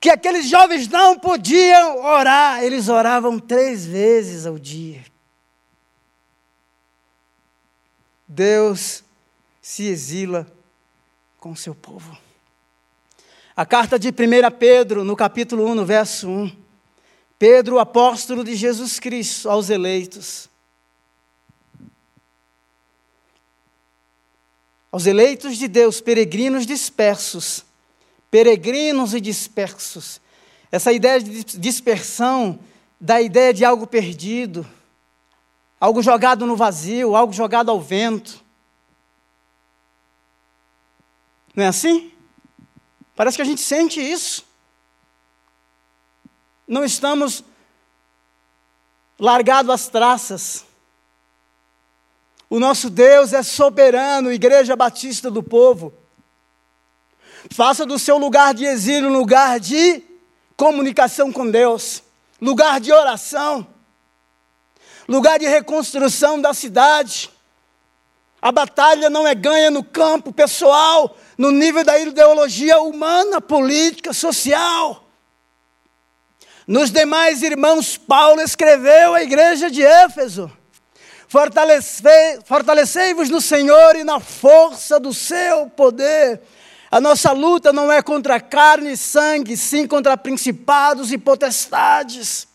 que 0.00 0.08
aqueles 0.08 0.48
jovens 0.48 0.88
não 0.88 1.18
podiam 1.18 2.02
orar, 2.02 2.64
eles 2.64 2.88
oravam 2.88 3.38
três 3.38 3.84
vezes 3.84 4.46
ao 4.46 4.58
dia. 4.58 5.04
Deus 8.26 9.04
se 9.60 9.84
exila 9.84 10.50
com 11.38 11.54
seu 11.54 11.74
povo. 11.74 12.27
A 13.58 13.66
carta 13.66 13.98
de 13.98 14.10
1 14.10 14.12
Pedro, 14.56 15.02
no 15.02 15.16
capítulo 15.16 15.66
1, 15.66 15.74
no 15.74 15.84
verso 15.84 16.28
1. 16.28 16.56
Pedro, 17.36 17.80
apóstolo 17.80 18.44
de 18.44 18.54
Jesus 18.54 19.00
Cristo, 19.00 19.50
aos 19.50 19.68
eleitos. 19.68 20.48
Aos 24.92 25.06
eleitos 25.06 25.56
de 25.56 25.66
Deus, 25.66 26.00
peregrinos 26.00 26.64
dispersos 26.64 27.66
peregrinos 28.30 29.12
e 29.12 29.20
dispersos. 29.20 30.20
Essa 30.70 30.92
ideia 30.92 31.18
de 31.18 31.42
dispersão 31.58 32.60
dá 33.00 33.20
ideia 33.20 33.52
de 33.52 33.64
algo 33.64 33.88
perdido, 33.88 34.64
algo 35.80 36.00
jogado 36.00 36.46
no 36.46 36.54
vazio, 36.54 37.16
algo 37.16 37.32
jogado 37.32 37.72
ao 37.72 37.80
vento. 37.80 38.40
Não 41.56 41.64
é 41.64 41.66
assim? 41.66 42.12
Parece 43.18 43.36
que 43.36 43.42
a 43.42 43.44
gente 43.44 43.60
sente 43.60 44.00
isso. 44.00 44.44
Não 46.68 46.84
estamos 46.84 47.42
largados 49.18 49.72
às 49.72 49.88
traças. 49.88 50.64
O 52.48 52.60
nosso 52.60 52.88
Deus 52.88 53.32
é 53.32 53.42
soberano, 53.42 54.32
Igreja 54.32 54.76
Batista 54.76 55.32
do 55.32 55.42
Povo. 55.42 55.92
Faça 57.50 57.84
do 57.84 57.98
seu 57.98 58.18
lugar 58.18 58.54
de 58.54 58.64
exílio 58.64 59.10
um 59.10 59.18
lugar 59.18 59.58
de 59.58 60.00
comunicação 60.56 61.32
com 61.32 61.50
Deus, 61.50 62.04
lugar 62.40 62.78
de 62.78 62.92
oração, 62.92 63.66
lugar 65.08 65.40
de 65.40 65.48
reconstrução 65.48 66.40
da 66.40 66.54
cidade. 66.54 67.28
A 68.40 68.52
batalha 68.52 69.10
não 69.10 69.26
é 69.26 69.34
ganha 69.34 69.72
no 69.72 69.82
campo 69.82 70.32
pessoal, 70.32 71.16
no 71.38 71.52
nível 71.52 71.84
da 71.84 71.96
ideologia 71.96 72.80
humana, 72.80 73.40
política, 73.40 74.12
social. 74.12 75.04
Nos 76.66 76.90
demais 76.90 77.42
irmãos, 77.42 77.96
Paulo 77.96 78.42
escreveu 78.42 79.14
à 79.14 79.22
igreja 79.22 79.70
de 79.70 79.82
Éfeso: 79.82 80.50
Fortalecei-vos 82.44 83.30
no 83.30 83.40
Senhor 83.40 83.94
e 83.94 84.02
na 84.02 84.18
força 84.18 84.98
do 84.98 85.14
seu 85.14 85.70
poder. 85.70 86.42
A 86.90 87.00
nossa 87.00 87.32
luta 87.32 87.72
não 87.72 87.92
é 87.92 88.02
contra 88.02 88.40
carne 88.40 88.92
e 88.92 88.96
sangue, 88.96 89.56
sim 89.56 89.86
contra 89.86 90.16
principados 90.16 91.12
e 91.12 91.18
potestades, 91.18 92.48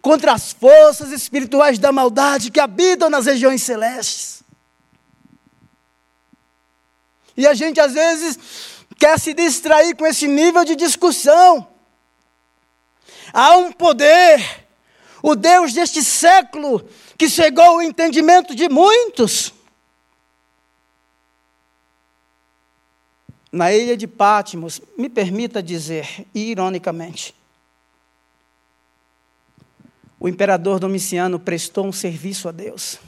contra 0.00 0.32
as 0.32 0.52
forças 0.52 1.10
espirituais 1.10 1.78
da 1.78 1.92
maldade 1.92 2.50
que 2.50 2.60
habitam 2.60 3.10
nas 3.10 3.26
regiões 3.26 3.62
celestes. 3.62 4.36
E 7.36 7.46
a 7.46 7.54
gente 7.54 7.80
às 7.80 7.92
vezes 7.92 8.38
quer 8.98 9.18
se 9.18 9.34
distrair 9.34 9.94
com 9.94 10.06
esse 10.06 10.26
nível 10.26 10.64
de 10.64 10.74
discussão. 10.74 11.66
Há 13.32 13.56
um 13.56 13.72
poder, 13.72 14.66
o 15.22 15.34
Deus 15.34 15.72
deste 15.72 16.02
século, 16.02 16.88
que 17.18 17.28
chegou 17.28 17.64
ao 17.64 17.82
entendimento 17.82 18.54
de 18.54 18.68
muitos 18.68 19.52
na 23.56 23.72
ilha 23.72 23.96
de 23.96 24.06
Pátimos, 24.06 24.82
me 24.98 25.08
permita 25.08 25.62
dizer, 25.62 26.26
ironicamente, 26.34 27.34
o 30.20 30.28
imperador 30.28 30.78
Domiciano 30.78 31.40
prestou 31.40 31.86
um 31.86 31.92
serviço 31.92 32.48
a 32.48 32.52
Deus. 32.52 32.98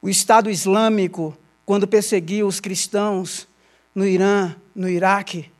O 0.00 0.08
Estado 0.08 0.48
Islâmico, 0.48 1.36
quando 1.70 1.86
perseguiu 1.86 2.48
os 2.48 2.58
cristãos 2.58 3.46
no 3.94 4.04
Irã, 4.04 4.56
no 4.74 4.88
Iraque, 4.88 5.52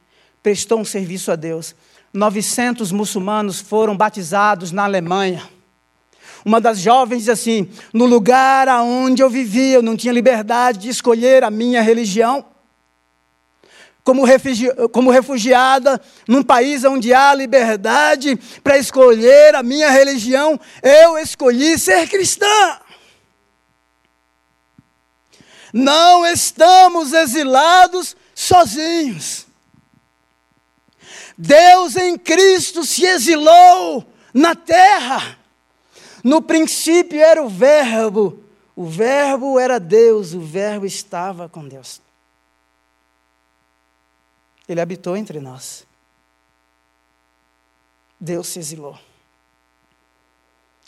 prestou 0.42 0.80
um 0.80 0.84
serviço 0.84 1.30
a 1.30 1.36
Deus. 1.36 1.72
900 2.12 2.90
muçulmanos 2.90 3.60
foram 3.60 3.96
batizados 3.96 4.72
na 4.72 4.82
Alemanha. 4.82 5.48
Uma 6.44 6.60
das 6.60 6.80
jovens 6.80 7.20
diz 7.20 7.28
assim: 7.28 7.70
no 7.92 8.06
lugar 8.06 8.68
aonde 8.68 9.22
eu 9.22 9.30
vivia, 9.30 9.76
eu 9.76 9.82
não 9.82 9.96
tinha 9.96 10.12
liberdade 10.12 10.80
de 10.80 10.88
escolher 10.88 11.44
a 11.44 11.50
minha 11.50 11.80
religião. 11.80 12.44
Como, 14.02 14.24
refugi 14.24 14.68
como 14.90 15.12
refugiada 15.12 16.00
num 16.26 16.42
país 16.42 16.82
onde 16.82 17.14
há 17.14 17.32
liberdade 17.32 18.36
para 18.64 18.76
escolher 18.76 19.54
a 19.54 19.62
minha 19.62 19.88
religião, 19.90 20.58
eu 20.82 21.16
escolhi 21.18 21.78
ser 21.78 22.08
cristã. 22.08 22.79
Não 25.72 26.26
estamos 26.26 27.12
exilados 27.12 28.16
sozinhos. 28.34 29.46
Deus 31.36 31.96
em 31.96 32.18
Cristo 32.18 32.84
se 32.84 33.04
exilou 33.04 34.04
na 34.34 34.54
terra. 34.54 35.38
No 36.22 36.42
princípio 36.42 37.18
era 37.18 37.42
o 37.42 37.48
Verbo, 37.48 38.44
o 38.76 38.86
Verbo 38.86 39.58
era 39.58 39.80
Deus, 39.80 40.34
o 40.34 40.40
Verbo 40.40 40.84
estava 40.84 41.48
com 41.48 41.66
Deus. 41.66 42.00
Ele 44.68 44.80
habitou 44.80 45.16
entre 45.16 45.40
nós. 45.40 45.86
Deus 48.20 48.48
se 48.48 48.58
exilou. 48.58 48.98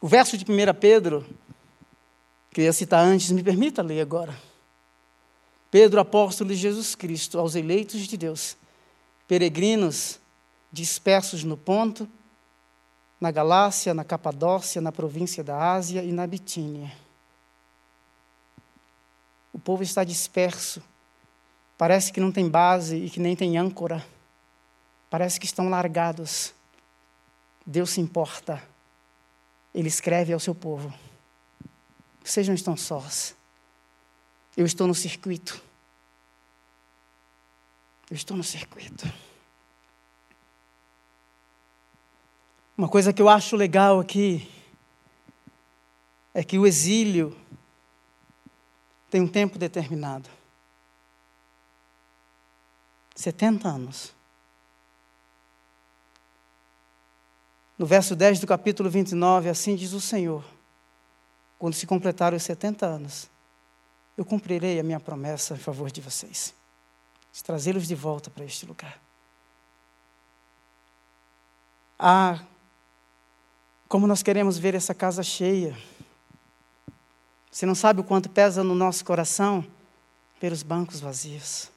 O 0.03 0.09
verso 0.09 0.37
de 0.37 0.45
1 0.45 0.75
Pedro, 0.79 1.27
que 2.51 2.61
eu 2.61 2.65
ia 2.67 2.73
citar 2.73 3.05
antes, 3.05 3.31
me 3.31 3.43
permita 3.43 3.83
ler 3.83 4.03
agora. 4.03 4.37
Pedro, 5.73 6.01
apóstolo 6.01 6.51
de 6.51 6.57
Jesus 6.57 6.95
Cristo, 6.95 7.39
aos 7.39 7.55
eleitos 7.55 8.03
de 8.03 8.15
Deus, 8.19 8.59
peregrinos 9.27 10.21
dispersos 10.71 11.45
no 11.45 11.57
ponto, 11.57 12.07
na 13.19 13.31
Galácia, 13.31 13.95
na 13.95 14.05
Capadócia, 14.05 14.83
na 14.83 14.93
província 14.93 15.43
da 15.43 15.73
Ásia 15.73 16.05
e 16.05 16.13
na 16.13 16.27
Bitínia. 16.27 16.93
O 19.51 19.59
povo 19.59 19.83
está 19.83 20.05
disperso. 20.05 20.83
Parece 21.79 22.13
que 22.13 22.21
não 22.21 22.31
tem 22.31 22.51
base 22.51 22.97
e 22.97 23.09
que 23.09 23.19
nem 23.19 23.35
tem 23.35 23.57
âncora. 23.57 24.05
Parece 25.09 25.41
que 25.41 25.47
estão 25.47 25.71
largados. 25.71 26.53
Deus 27.65 27.93
se 27.93 28.01
importa. 28.03 28.63
Ele 29.75 29.89
escreve 29.89 30.35
ao 30.35 30.41
seu 30.41 30.55
povo: 30.55 30.93
não 32.47 32.55
estão 32.55 32.77
sós. 32.77 33.35
Eu 34.57 34.67
estou 34.67 34.87
no 34.87 34.95
circuito. 34.95 35.63
Eu 38.11 38.17
estou 38.17 38.37
no 38.37 38.45
circuito. 38.45 39.11
Uma 42.77 42.89
coisa 42.89 43.13
que 43.13 43.23
eu 43.23 43.29
acho 43.29 43.57
legal 43.57 44.01
aqui 44.01 44.51
é 46.35 46.43
que 46.43 46.59
o 46.59 46.67
exílio 46.67 47.37
tem 49.11 49.21
um 49.21 49.29
tempo 49.29 49.59
determinado 49.59 50.29
70 53.15 53.69
anos. 53.69 54.15
No 57.79 57.87
verso 57.87 58.15
10 58.15 58.41
do 58.41 58.47
capítulo 58.47 58.91
29, 58.91 59.49
assim 59.49 59.77
diz 59.77 59.93
o 59.93 60.01
Senhor: 60.01 60.45
quando 61.59 61.75
se 61.75 61.87
completarem 61.87 62.37
os 62.37 62.43
70 62.43 62.87
anos, 62.87 63.31
eu 64.17 64.25
cumprirei 64.25 64.79
a 64.79 64.83
minha 64.83 65.01
promessa 65.01 65.55
em 65.55 65.59
favor 65.59 65.91
de 65.91 66.01
vocês, 66.01 66.55
de 67.33 67.43
trazê-los 67.43 67.89
de 67.89 67.95
volta 67.95 68.31
para 68.31 68.45
este 68.45 68.67
lugar. 68.67 69.01
Ah, 71.99 72.45
como 73.89 74.07
nós 74.07 74.23
queremos 74.23 74.59
ver 74.59 74.75
essa 74.75 74.95
casa 74.95 75.23
cheia. 75.23 75.77
Você 77.51 77.67
não 77.67 77.75
sabe 77.75 78.01
o 78.01 78.05
quanto 78.05 78.29
pesa 78.29 78.65
no 78.65 78.75
nosso 78.75 79.05
coração 79.05 79.65
ver 80.41 80.53
os 80.53 80.63
bancos 80.63 80.99
vazios. 80.99 81.71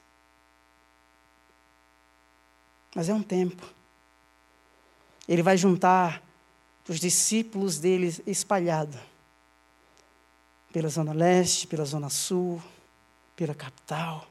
Mas 2.96 3.10
é 3.10 3.14
um 3.14 3.22
tempo. 3.22 3.68
Ele 5.28 5.44
vai 5.44 5.58
juntar 5.58 6.24
os 6.88 7.00
discípulos 7.00 7.80
dele 7.80 8.16
espalhados 8.26 9.15
pela 10.76 10.90
Zona 10.90 11.14
Leste, 11.14 11.68
pela 11.68 11.86
Zona 11.86 12.10
Sul, 12.10 12.62
pela 13.34 13.56
capital. 13.56 14.28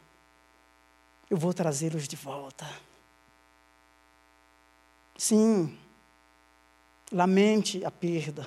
Eu 1.31 1.39
vou 1.39 1.55
trazê-los 1.55 2.07
de 2.07 2.17
volta. 2.17 2.71
Sim, 5.17 5.75
lamente 7.11 7.83
a 7.83 7.91
perda. 7.91 8.47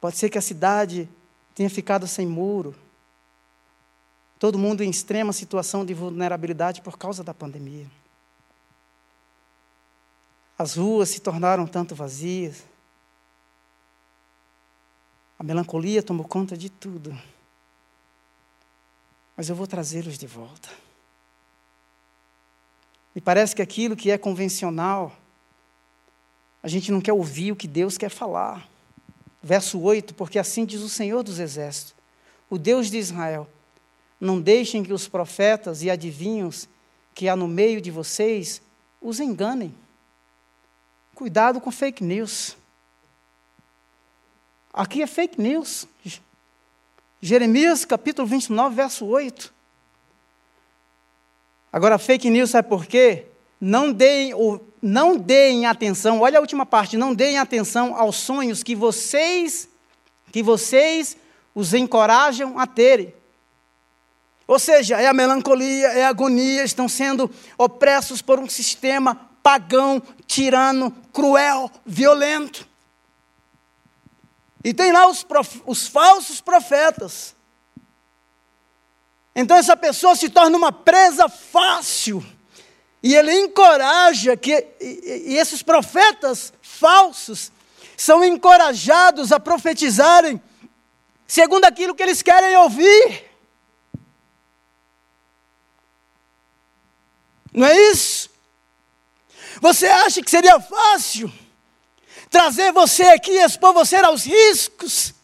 Pode 0.00 0.16
ser 0.16 0.28
que 0.30 0.36
a 0.36 0.42
cidade 0.42 1.08
tenha 1.54 1.70
ficado 1.70 2.08
sem 2.08 2.26
muro. 2.26 2.74
Todo 4.36 4.58
mundo 4.58 4.82
em 4.82 4.90
extrema 4.90 5.32
situação 5.32 5.86
de 5.86 5.94
vulnerabilidade 5.94 6.82
por 6.82 6.98
causa 6.98 7.22
da 7.22 7.32
pandemia. 7.32 7.88
As 10.58 10.74
ruas 10.74 11.10
se 11.10 11.20
tornaram 11.20 11.68
tanto 11.68 11.94
vazias. 11.94 12.64
A 15.38 15.42
melancolia 15.42 16.02
tomou 16.02 16.26
conta 16.26 16.56
de 16.56 16.70
tudo. 16.70 17.16
Mas 19.36 19.48
eu 19.48 19.56
vou 19.56 19.66
trazê-los 19.66 20.16
de 20.16 20.26
volta. 20.26 20.68
Me 23.14 23.20
parece 23.20 23.54
que 23.54 23.62
aquilo 23.62 23.96
que 23.96 24.10
é 24.10 24.18
convencional, 24.18 25.16
a 26.62 26.68
gente 26.68 26.90
não 26.90 27.00
quer 27.00 27.12
ouvir 27.12 27.52
o 27.52 27.56
que 27.56 27.68
Deus 27.68 27.96
quer 27.96 28.08
falar. 28.08 28.68
Verso 29.42 29.78
8: 29.80 30.14
Porque 30.14 30.38
assim 30.38 30.64
diz 30.64 30.80
o 30.80 30.88
Senhor 30.88 31.22
dos 31.22 31.38
Exércitos, 31.38 31.94
o 32.48 32.58
Deus 32.58 32.90
de 32.90 32.98
Israel: 32.98 33.48
Não 34.20 34.40
deixem 34.40 34.82
que 34.82 34.92
os 34.92 35.06
profetas 35.06 35.82
e 35.82 35.90
adivinhos 35.90 36.68
que 37.14 37.28
há 37.28 37.36
no 37.36 37.46
meio 37.46 37.80
de 37.80 37.90
vocês 37.90 38.60
os 39.00 39.20
enganem. 39.20 39.74
Cuidado 41.14 41.60
com 41.60 41.70
fake 41.70 42.02
news. 42.02 42.56
Aqui 44.74 45.02
é 45.02 45.06
fake 45.06 45.40
news. 45.40 45.86
Jeremias 47.22 47.84
capítulo 47.84 48.26
29, 48.26 48.74
verso 48.74 49.06
8. 49.06 49.54
Agora, 51.72 51.96
fake 51.96 52.28
news, 52.28 52.50
sabe 52.50 52.68
por 52.68 52.84
quê? 52.84 53.26
Não 53.60 53.92
deem, 53.92 54.32
não 54.82 55.16
deem 55.16 55.64
atenção, 55.64 56.20
olha 56.20 56.38
a 56.38 56.40
última 56.40 56.66
parte, 56.66 56.96
não 56.96 57.14
deem 57.14 57.38
atenção 57.38 57.96
aos 57.96 58.16
sonhos 58.16 58.64
que 58.64 58.74
vocês, 58.74 59.68
que 60.32 60.42
vocês 60.42 61.16
os 61.54 61.72
encorajam 61.72 62.58
a 62.58 62.66
terem. 62.66 63.14
Ou 64.46 64.58
seja, 64.58 65.00
é 65.00 65.06
a 65.06 65.14
melancolia, 65.14 65.86
é 65.88 66.04
a 66.04 66.08
agonia, 66.08 66.64
estão 66.64 66.88
sendo 66.88 67.30
opressos 67.56 68.20
por 68.20 68.40
um 68.40 68.48
sistema 68.48 69.30
pagão, 69.40 70.02
tirano, 70.26 70.90
cruel, 71.12 71.70
violento. 71.86 72.73
E 74.64 74.72
tem 74.72 74.90
lá 74.90 75.06
os, 75.06 75.22
prof, 75.22 75.62
os 75.66 75.86
falsos 75.86 76.40
profetas. 76.40 77.36
Então 79.36 79.58
essa 79.58 79.76
pessoa 79.76 80.16
se 80.16 80.30
torna 80.30 80.56
uma 80.56 80.72
presa 80.72 81.28
fácil. 81.28 82.24
E 83.02 83.14
ele 83.14 83.38
encoraja 83.38 84.34
que 84.38 84.66
e, 84.80 85.36
esses 85.36 85.62
profetas 85.62 86.50
falsos 86.62 87.52
são 87.94 88.24
encorajados 88.24 89.30
a 89.30 89.38
profetizarem 89.38 90.40
segundo 91.26 91.66
aquilo 91.66 91.94
que 91.94 92.02
eles 92.02 92.22
querem 92.22 92.56
ouvir. 92.56 93.30
Não 97.52 97.66
é 97.66 97.90
isso? 97.90 98.30
Você 99.60 99.86
acha 99.86 100.22
que 100.22 100.30
seria 100.30 100.58
fácil 100.58 101.30
trazer 102.34 102.72
você 102.72 103.04
aqui 103.04 103.30
expor 103.30 103.72
você 103.72 103.94
aos 103.94 104.24
riscos? 104.24 105.14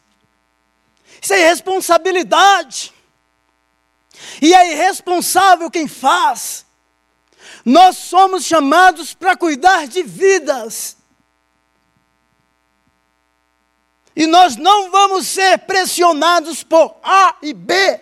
Isso 1.21 1.35
é 1.35 1.41
irresponsabilidade. 1.41 2.95
E 4.41 4.55
é 4.55 4.71
irresponsável 4.71 5.69
quem 5.69 5.89
faz. 5.89 6.65
Nós 7.65 7.97
somos 7.97 8.45
chamados 8.45 9.13
para 9.13 9.37
cuidar 9.37 9.89
de 9.89 10.05
vidas. 10.05 10.97
E 14.15 14.29
nós 14.29 14.55
não 14.55 14.93
vamos 14.93 15.27
ser 15.27 15.59
pressionados 15.59 16.63
por 16.63 16.97
A 17.03 17.35
e 17.43 17.53
B. 17.53 18.01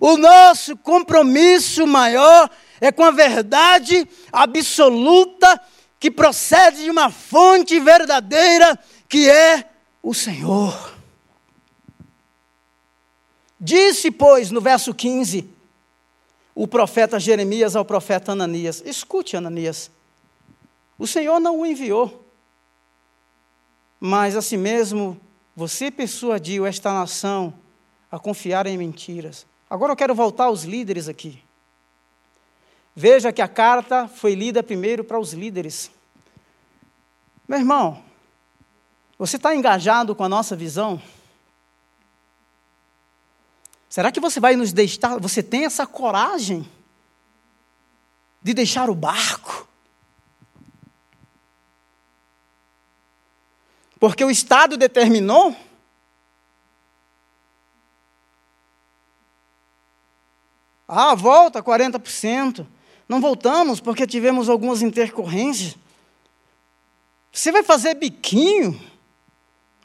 O 0.00 0.16
nosso 0.16 0.76
compromisso 0.78 1.86
maior 1.86 2.50
é 2.80 2.90
com 2.90 3.04
a 3.04 3.12
verdade 3.12 4.08
absoluta 4.32 5.60
que 6.04 6.10
procede 6.10 6.84
de 6.84 6.90
uma 6.90 7.10
fonte 7.10 7.80
verdadeira 7.80 8.78
que 9.08 9.30
é 9.30 9.70
o 10.02 10.12
Senhor. 10.12 10.94
Disse, 13.58 14.10
pois, 14.10 14.50
no 14.50 14.60
verso 14.60 14.92
15, 14.92 15.48
o 16.54 16.68
profeta 16.68 17.18
Jeremias 17.18 17.74
ao 17.74 17.86
profeta 17.86 18.32
Ananias: 18.32 18.82
Escute, 18.84 19.34
Ananias, 19.34 19.90
o 20.98 21.06
Senhor 21.06 21.40
não 21.40 21.60
o 21.60 21.64
enviou, 21.64 22.28
mas 23.98 24.36
a 24.36 24.42
si 24.42 24.58
mesmo 24.58 25.18
você 25.56 25.90
persuadiu 25.90 26.66
esta 26.66 26.92
nação 26.92 27.54
a 28.12 28.18
confiar 28.18 28.66
em 28.66 28.76
mentiras. 28.76 29.46
Agora 29.70 29.92
eu 29.92 29.96
quero 29.96 30.14
voltar 30.14 30.44
aos 30.44 30.64
líderes 30.64 31.08
aqui. 31.08 31.42
Veja 32.96 33.32
que 33.32 33.42
a 33.42 33.48
carta 33.48 34.06
foi 34.06 34.34
lida 34.34 34.62
primeiro 34.62 35.02
para 35.02 35.18
os 35.18 35.32
líderes. 35.32 35.90
Meu 37.48 37.58
irmão, 37.58 38.02
você 39.18 39.36
está 39.36 39.54
engajado 39.54 40.14
com 40.14 40.22
a 40.22 40.28
nossa 40.28 40.54
visão? 40.54 41.02
Será 43.88 44.12
que 44.12 44.20
você 44.20 44.38
vai 44.38 44.54
nos 44.54 44.72
deixar? 44.72 45.18
Você 45.18 45.42
tem 45.42 45.64
essa 45.64 45.86
coragem 45.86 46.68
de 48.40 48.54
deixar 48.54 48.88
o 48.88 48.94
barco? 48.94 49.68
Porque 53.98 54.24
o 54.24 54.30
Estado 54.30 54.76
determinou? 54.76 55.56
Ah, 60.86 61.14
volta 61.14 61.62
40%. 61.62 62.66
Não 63.08 63.20
voltamos 63.20 63.80
porque 63.80 64.06
tivemos 64.06 64.48
algumas 64.48 64.82
intercorrências. 64.82 65.76
Você 67.32 67.52
vai 67.52 67.62
fazer 67.62 67.94
biquinho? 67.94 68.80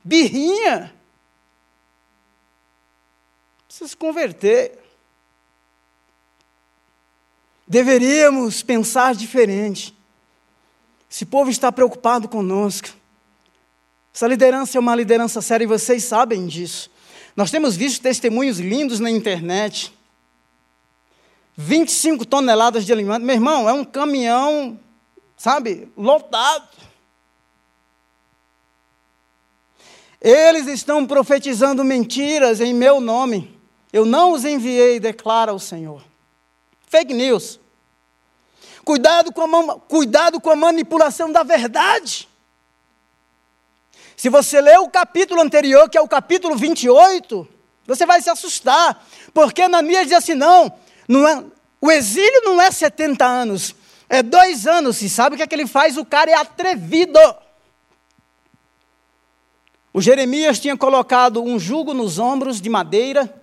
Birrinha? 0.04 0.94
Precisa 3.68 3.90
se 3.90 3.98
converter. 3.98 4.80
Deveríamos 7.68 8.64
pensar 8.64 9.14
diferente. 9.14 9.96
Esse 11.10 11.26
povo 11.26 11.50
está 11.50 11.72
preocupado 11.72 12.28
conosco. 12.28 12.90
Essa 14.14 14.28
liderança 14.28 14.78
é 14.78 14.80
uma 14.80 14.96
liderança 14.96 15.42
séria 15.42 15.66
e 15.66 15.68
vocês 15.68 16.04
sabem 16.04 16.48
disso. 16.48 16.90
Nós 17.36 17.52
temos 17.52 17.76
visto 17.76 18.02
testemunhos 18.02 18.60
lindos 18.60 19.00
na 19.00 19.10
internet 19.10 19.94
25 21.62 22.26
toneladas 22.26 22.86
de 22.86 22.94
alimento. 22.94 23.22
Meu 23.22 23.36
irmão, 23.36 23.68
é 23.68 23.74
um 23.74 23.84
caminhão, 23.84 24.80
sabe, 25.36 25.92
lotado. 25.98 26.70
Eles 30.22 30.68
estão 30.68 31.06
profetizando 31.06 31.84
mentiras 31.84 32.62
em 32.62 32.74
meu 32.74 33.02
nome. 33.02 33.60
Eu 33.92 34.06
não 34.06 34.32
os 34.32 34.46
enviei, 34.46 35.02
declara 35.02 35.54
o 35.54 35.60
Senhor. 35.60 36.02
Fake 36.88 37.14
news. 37.14 37.60
Cuidado 38.86 39.34
com 39.34 39.44
a, 39.44 39.80
cuidado 39.82 40.40
com 40.40 40.52
a 40.52 40.56
manipulação 40.56 41.30
da 41.30 41.44
verdade. 41.44 42.30
Se 44.16 44.30
você 44.30 44.62
ler 44.62 44.80
o 44.80 44.90
capítulo 44.90 45.42
anterior, 45.42 45.90
que 45.90 45.98
é 45.98 46.02
o 46.02 46.08
capítulo 46.08 46.56
28, 46.56 47.46
você 47.86 48.06
vai 48.06 48.22
se 48.22 48.30
assustar, 48.30 49.06
porque 49.34 49.64
Ananias 49.64 50.06
diz 50.06 50.14
assim: 50.14 50.36
não, 50.36 50.74
não 51.10 51.28
é, 51.28 51.44
o 51.82 51.92
exílio 51.92 52.42
não 52.44 52.62
é 52.62 52.70
70 52.70 53.26
anos, 53.26 53.76
é 54.08 54.22
dois 54.22 54.68
anos. 54.68 55.02
E 55.02 55.10
sabe 55.10 55.34
o 55.34 55.38
que 55.38 55.42
é 55.42 55.48
que 55.48 55.56
ele 55.56 55.66
faz? 55.66 55.98
O 55.98 56.06
cara 56.06 56.30
é 56.30 56.36
atrevido. 56.36 57.20
O 59.92 60.00
Jeremias 60.00 60.60
tinha 60.60 60.78
colocado 60.78 61.44
um 61.44 61.58
jugo 61.58 61.96
nos 61.96 62.20
ombros 62.20 62.62
de 62.62 62.70
madeira. 62.70 63.42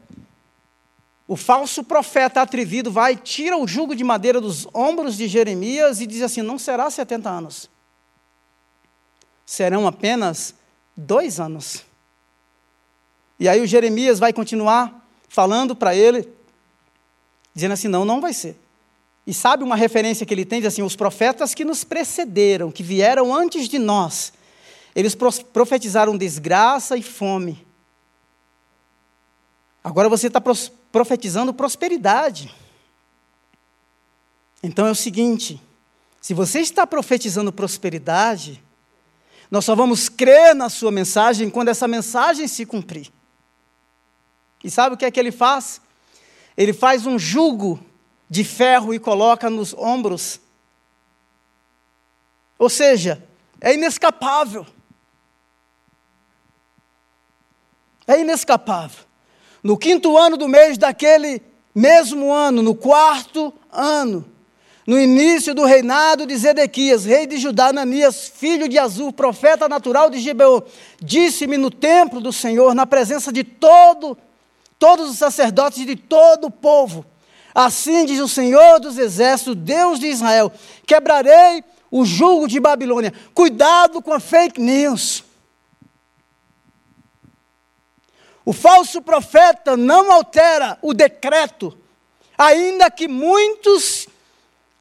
O 1.26 1.34
falso 1.34 1.82
profeta 1.82 2.40
atrevido 2.40 2.88
vai, 2.88 3.16
tira 3.16 3.56
o 3.56 3.66
jugo 3.66 3.96
de 3.96 4.04
madeira 4.04 4.40
dos 4.40 4.68
ombros 4.72 5.16
de 5.16 5.26
Jeremias 5.26 6.00
e 6.00 6.06
diz 6.06 6.22
assim: 6.22 6.42
não 6.42 6.60
será 6.60 6.88
70 6.88 7.28
anos, 7.28 7.68
serão 9.44 9.88
apenas 9.88 10.54
dois 10.96 11.40
anos. 11.40 11.84
E 13.40 13.48
aí 13.48 13.60
o 13.60 13.66
Jeremias 13.66 14.20
vai 14.20 14.32
continuar 14.32 15.04
falando 15.28 15.74
para 15.74 15.96
ele, 15.96 16.35
dizendo 17.56 17.72
assim: 17.72 17.88
não, 17.88 18.04
não 18.04 18.20
vai 18.20 18.34
ser. 18.34 18.54
E 19.26 19.34
sabe 19.34 19.64
uma 19.64 19.74
referência 19.74 20.24
que 20.24 20.32
ele 20.32 20.44
tem? 20.44 20.60
Diz 20.60 20.68
assim: 20.68 20.82
os 20.82 20.94
profetas 20.94 21.54
que 21.54 21.64
nos 21.64 21.82
precederam, 21.82 22.70
que 22.70 22.82
vieram 22.82 23.34
antes 23.34 23.66
de 23.68 23.78
nós, 23.78 24.32
eles 24.94 25.16
profetizaram 25.52 26.16
desgraça 26.16 26.96
e 26.96 27.02
fome. 27.02 27.66
Agora 29.82 30.08
você 30.08 30.26
está 30.26 30.40
profetizando 30.92 31.54
prosperidade. 31.54 32.54
Então 34.62 34.86
é 34.86 34.90
o 34.90 34.94
seguinte: 34.94 35.60
se 36.20 36.34
você 36.34 36.60
está 36.60 36.86
profetizando 36.86 37.50
prosperidade, 37.50 38.62
nós 39.50 39.64
só 39.64 39.74
vamos 39.74 40.10
crer 40.10 40.54
na 40.54 40.68
sua 40.68 40.90
mensagem 40.90 41.48
quando 41.48 41.68
essa 41.68 41.88
mensagem 41.88 42.46
se 42.46 42.66
cumprir. 42.66 43.10
E 44.62 44.70
sabe 44.70 44.94
o 44.94 44.98
que 44.98 45.04
é 45.04 45.10
que 45.10 45.18
ele 45.18 45.32
faz? 45.32 45.80
Ele 46.56 46.72
faz 46.72 47.06
um 47.06 47.18
jugo 47.18 47.78
de 48.28 48.42
ferro 48.42 48.94
e 48.94 48.98
coloca 48.98 49.50
nos 49.50 49.74
ombros. 49.74 50.40
Ou 52.58 52.70
seja, 52.70 53.22
é 53.60 53.74
inescapável. 53.74 54.66
É 58.06 58.20
inescapável. 58.20 59.04
No 59.62 59.76
quinto 59.76 60.16
ano 60.16 60.36
do 60.36 60.48
mês 60.48 60.78
daquele 60.78 61.42
mesmo 61.74 62.32
ano, 62.32 62.62
no 62.62 62.74
quarto 62.74 63.52
ano, 63.70 64.24
no 64.86 64.98
início 64.98 65.54
do 65.54 65.64
reinado 65.64 66.24
de 66.24 66.36
Zedequias, 66.36 67.04
rei 67.04 67.26
de 67.26 67.36
Judá, 67.36 67.68
Ananias, 67.68 68.28
filho 68.28 68.68
de 68.68 68.78
Azur, 68.78 69.12
profeta 69.12 69.68
natural 69.68 70.08
de 70.08 70.20
Gibeon, 70.20 70.62
disse-me 71.02 71.58
no 71.58 71.70
templo 71.70 72.20
do 72.20 72.32
Senhor, 72.32 72.74
na 72.74 72.86
presença 72.86 73.32
de 73.32 73.42
todo, 73.42 74.16
todos 74.78 75.10
os 75.10 75.18
sacerdotes 75.18 75.84
de 75.84 75.96
todo 75.96 76.46
o 76.46 76.50
povo, 76.50 77.04
Assim 77.56 78.04
diz 78.04 78.20
o 78.20 78.28
Senhor 78.28 78.78
dos 78.78 78.98
Exércitos, 78.98 79.54
Deus 79.56 79.98
de 79.98 80.08
Israel: 80.08 80.52
quebrarei 80.86 81.64
o 81.90 82.04
jugo 82.04 82.46
de 82.46 82.60
Babilônia. 82.60 83.14
Cuidado 83.32 84.02
com 84.02 84.12
a 84.12 84.20
fake 84.20 84.60
news. 84.60 85.24
O 88.44 88.52
falso 88.52 89.00
profeta 89.00 89.74
não 89.74 90.12
altera 90.12 90.78
o 90.82 90.92
decreto, 90.92 91.74
ainda 92.36 92.90
que 92.90 93.08
muitos 93.08 94.06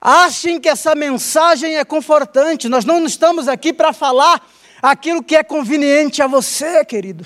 achem 0.02 0.60
que 0.60 0.68
essa 0.68 0.94
mensagem 0.96 1.78
é 1.78 1.86
confortante. 1.86 2.68
Nós 2.68 2.84
não 2.84 3.06
estamos 3.06 3.48
aqui 3.48 3.72
para 3.72 3.94
falar 3.94 4.46
aquilo 4.82 5.24
que 5.24 5.38
é 5.38 5.44
conveniente 5.46 6.22
a 6.22 6.28
você, 6.28 6.84
querido. 6.84 7.26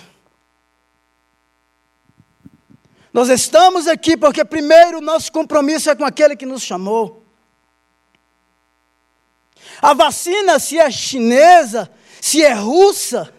Nós 3.11 3.29
estamos 3.29 3.87
aqui 3.87 4.15
porque, 4.15 4.45
primeiro, 4.45 5.01
nosso 5.01 5.31
compromisso 5.31 5.89
é 5.89 5.95
com 5.95 6.05
aquele 6.05 6.35
que 6.35 6.45
nos 6.45 6.61
chamou. 6.61 7.25
A 9.81 9.93
vacina, 9.93 10.59
se 10.59 10.77
é 10.77 10.91
chinesa, 10.91 11.91
se 12.21 12.43
é 12.43 12.53
russa, 12.53 13.33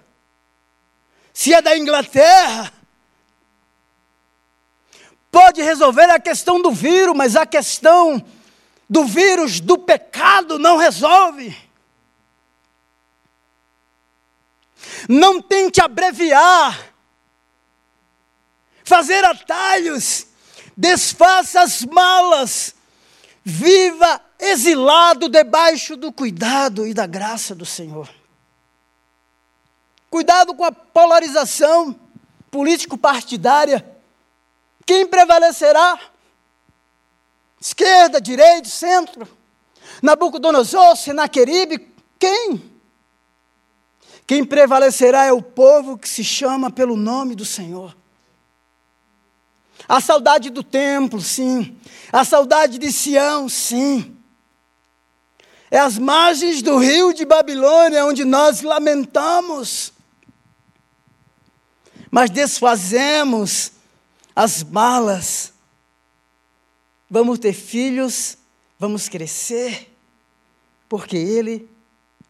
se 1.33 1.55
é 1.55 1.63
da 1.63 1.77
Inglaterra, 1.77 2.73
pode 5.31 5.63
resolver 5.63 6.11
a 6.11 6.19
questão 6.19 6.61
do 6.61 6.73
vírus, 6.73 7.17
mas 7.17 7.37
a 7.37 7.47
questão 7.47 8.25
do 8.89 9.05
vírus 9.05 9.61
do 9.61 9.79
pecado 9.79 10.59
não 10.59 10.77
resolve. 10.77 11.57
Não 15.09 15.41
tente 15.41 15.81
abreviar 15.81 16.93
fazer 18.91 19.25
atalhos, 19.25 20.27
desfaça 20.77 21.61
as 21.61 21.85
malas, 21.85 22.75
viva 23.45 24.21
exilado 24.37 25.29
debaixo 25.29 25.97
do 25.97 26.13
cuidado 26.13 26.85
e 26.85 26.93
da 26.93 27.07
graça 27.07 27.55
do 27.55 27.65
Senhor. 27.65 28.11
Cuidado 30.11 30.55
com 30.55 30.65
a 30.65 30.73
polarização 30.73 31.95
político-partidária. 32.51 33.89
Quem 34.85 35.07
prevalecerá? 35.07 35.97
Esquerda, 37.61 38.21
direita, 38.21 38.69
centro? 38.69 39.29
Nabucodonosor, 40.03 40.97
Senaqueribe? 40.97 41.95
Quem? 42.19 42.61
Quem 44.27 44.45
prevalecerá 44.45 45.27
é 45.27 45.33
o 45.33 45.41
povo 45.41 45.97
que 45.97 46.09
se 46.09 46.25
chama 46.25 46.73
pelo 46.73 46.97
nome 46.97 47.37
do 47.37 47.45
Senhor. 47.45 48.00
A 49.91 50.01
saudade 50.01 50.51
do 50.51 50.63
templo, 50.63 51.21
sim. 51.21 51.77
A 52.13 52.25
saudade 52.25 52.79
de 52.79 52.93
Sião, 52.93 53.49
sim. 53.49 54.17
É 55.69 55.81
as 55.81 55.99
margens 55.99 56.63
do 56.63 56.79
rio 56.79 57.13
de 57.13 57.25
Babilônia 57.25 58.07
onde 58.07 58.25
nós 58.25 58.63
lamentamos. 58.63 59.93
Mas 62.09 62.31
desfazemos 62.31 63.73
as 64.35 64.63
malas. 64.63 65.53
Vamos 67.11 67.41
ter 67.41 67.53
filhos, 67.53 68.39
vamos 68.79 69.09
crescer, 69.09 69.93
porque 70.89 71.17
Ele 71.17 71.69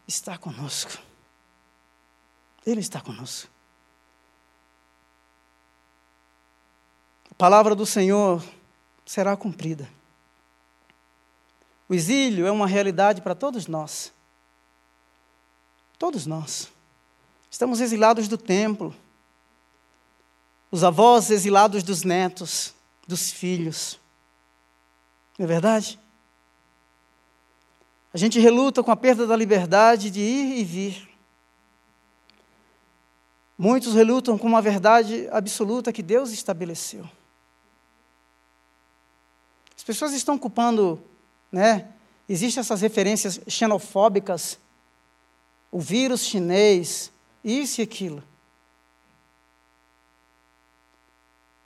está 0.07 0.35
conosco. 0.35 0.97
Ele 2.65 2.79
está 2.79 2.99
conosco. 3.01 3.50
Palavra 7.41 7.73
do 7.73 7.87
Senhor 7.87 8.43
será 9.03 9.35
cumprida. 9.35 9.89
O 11.89 11.93
exílio 11.95 12.45
é 12.45 12.51
uma 12.51 12.67
realidade 12.67 13.19
para 13.19 13.33
todos 13.33 13.65
nós. 13.65 14.13
Todos 15.97 16.27
nós. 16.27 16.71
Estamos 17.49 17.81
exilados 17.81 18.27
do 18.27 18.37
templo. 18.37 18.95
Os 20.69 20.83
avós 20.83 21.31
exilados 21.31 21.81
dos 21.81 22.03
netos, 22.03 22.75
dos 23.07 23.31
filhos. 23.31 23.99
Não 25.35 25.43
é 25.45 25.47
verdade? 25.47 25.99
A 28.13 28.19
gente 28.19 28.39
reluta 28.39 28.83
com 28.83 28.91
a 28.91 28.95
perda 28.95 29.25
da 29.25 29.35
liberdade 29.35 30.11
de 30.11 30.19
ir 30.19 30.59
e 30.59 30.63
vir. 30.63 31.09
Muitos 33.57 33.95
relutam 33.95 34.37
com 34.37 34.45
uma 34.45 34.61
verdade 34.61 35.27
absoluta 35.31 35.91
que 35.91 36.03
Deus 36.03 36.29
estabeleceu. 36.29 37.09
As 39.81 39.83
pessoas 39.83 40.13
estão 40.13 40.37
culpando, 40.37 41.03
né? 41.51 41.87
Existem 42.29 42.61
essas 42.61 42.81
referências 42.81 43.41
xenofóbicas, 43.47 44.59
o 45.71 45.79
vírus 45.79 46.23
chinês, 46.23 47.11
isso 47.43 47.81
e 47.81 47.83
aquilo. 47.83 48.23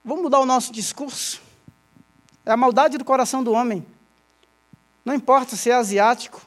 Vamos 0.01 0.23
mudar 0.23 0.39
o 0.39 0.45
nosso 0.45 0.71
discurso. 0.71 1.41
É 2.45 2.53
a 2.53 2.55
maldade 2.55 2.97
do 2.97 3.03
coração 3.03 3.43
do 3.43 3.51
homem. 3.51 3.85
Não 5.03 5.13
importa 5.13 5.57
se 5.57 5.69
é 5.69 5.73
asiático, 5.73 6.41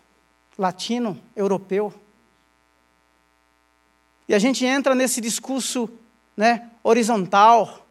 latino, 0.56 1.20
europeu. 1.36 1.92
E 4.26 4.34
a 4.34 4.38
gente 4.38 4.64
entra 4.64 4.94
nesse 4.94 5.20
discurso 5.20 5.86
né, 6.34 6.70
horizontal, 6.82 7.86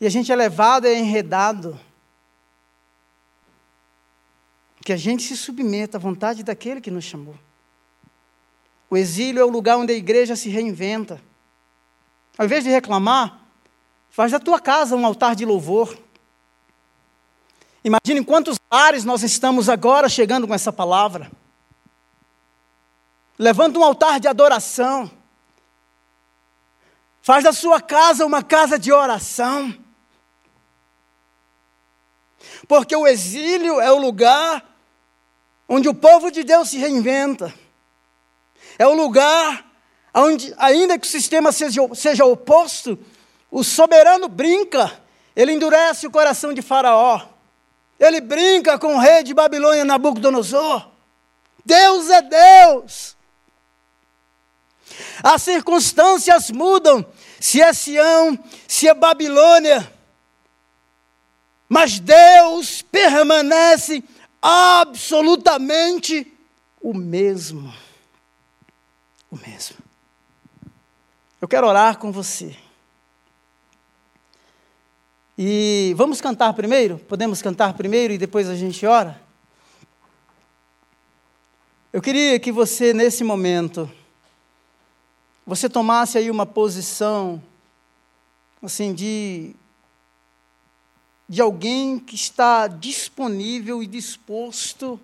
e 0.00 0.06
a 0.06 0.10
gente 0.10 0.32
é 0.32 0.36
levado, 0.36 0.86
é 0.86 0.98
enredado. 0.98 1.78
Que 4.82 4.94
a 4.94 4.96
gente 4.96 5.22
se 5.22 5.36
submeta 5.36 5.98
à 5.98 6.00
vontade 6.00 6.42
daquele 6.42 6.80
que 6.80 6.90
nos 6.90 7.04
chamou. 7.04 7.38
O 8.88 8.96
exílio 8.96 9.40
é 9.40 9.44
o 9.44 9.50
lugar 9.50 9.76
onde 9.76 9.92
a 9.92 9.96
igreja 9.96 10.34
se 10.34 10.48
reinventa. 10.48 11.22
Ao 12.38 12.46
invés 12.46 12.64
de 12.64 12.70
reclamar, 12.70 13.44
faz 14.08 14.32
da 14.32 14.40
tua 14.40 14.58
casa 14.58 14.96
um 14.96 15.04
altar 15.04 15.36
de 15.36 15.44
louvor. 15.44 15.96
Imagine 17.84 18.24
quantos 18.24 18.58
lares 18.72 19.04
nós 19.04 19.22
estamos 19.22 19.68
agora 19.68 20.08
chegando 20.08 20.48
com 20.48 20.54
essa 20.54 20.72
palavra. 20.72 21.30
Levanta 23.38 23.78
um 23.78 23.84
altar 23.84 24.18
de 24.18 24.28
adoração. 24.28 25.10
Faz 27.20 27.44
da 27.44 27.52
sua 27.52 27.80
casa 27.80 28.24
uma 28.24 28.42
casa 28.42 28.78
de 28.78 28.90
oração. 28.90 29.74
Porque 32.70 32.94
o 32.94 33.04
exílio 33.04 33.80
é 33.80 33.90
o 33.90 33.98
lugar 33.98 34.64
onde 35.68 35.88
o 35.88 35.94
povo 35.94 36.30
de 36.30 36.44
Deus 36.44 36.70
se 36.70 36.78
reinventa. 36.78 37.52
É 38.78 38.86
o 38.86 38.94
lugar 38.94 39.68
onde, 40.14 40.54
ainda 40.56 40.96
que 40.96 41.04
o 41.04 41.10
sistema 41.10 41.50
seja, 41.50 41.80
seja 41.96 42.24
oposto, 42.24 42.96
o 43.50 43.64
soberano 43.64 44.28
brinca, 44.28 45.02
ele 45.34 45.50
endurece 45.50 46.06
o 46.06 46.12
coração 46.12 46.54
de 46.54 46.62
Faraó. 46.62 47.22
Ele 47.98 48.20
brinca 48.20 48.78
com 48.78 48.94
o 48.94 49.00
rei 49.00 49.24
de 49.24 49.34
Babilônia, 49.34 49.84
Nabucodonosor. 49.84 50.92
Deus 51.66 52.08
é 52.08 52.22
Deus. 52.22 53.16
As 55.24 55.42
circunstâncias 55.42 56.52
mudam, 56.52 57.04
se 57.40 57.60
é 57.60 57.72
Sião, 57.72 58.38
se 58.68 58.86
é 58.86 58.94
Babilônia. 58.94 59.99
Mas 61.72 62.00
Deus 62.00 62.82
permanece 62.82 64.02
absolutamente 64.42 66.36
o 66.82 66.92
mesmo. 66.92 67.72
O 69.30 69.36
mesmo. 69.36 69.76
Eu 71.40 71.46
quero 71.46 71.68
orar 71.68 71.96
com 71.96 72.10
você. 72.10 72.56
E 75.38 75.94
vamos 75.96 76.20
cantar 76.20 76.52
primeiro? 76.54 76.98
Podemos 76.98 77.40
cantar 77.40 77.72
primeiro 77.74 78.12
e 78.14 78.18
depois 78.18 78.48
a 78.48 78.56
gente 78.56 78.84
ora? 78.84 79.22
Eu 81.92 82.02
queria 82.02 82.40
que 82.40 82.50
você, 82.50 82.92
nesse 82.92 83.22
momento, 83.22 83.88
você 85.46 85.68
tomasse 85.68 86.18
aí 86.18 86.32
uma 86.32 86.44
posição, 86.44 87.40
assim, 88.60 88.92
de, 88.92 89.54
de 91.30 91.40
alguém 91.40 91.96
que 91.96 92.16
está 92.16 92.66
disponível 92.66 93.80
e 93.80 93.86
disposto 93.86 94.98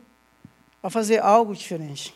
a 0.83 0.91
fazer 0.91 1.23
algo 1.23 1.55
diferente. 1.55 2.13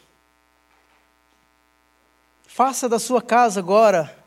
Faça 2.44 2.88
da 2.88 2.98
sua 2.98 3.22
casa 3.22 3.60
agora 3.60 4.18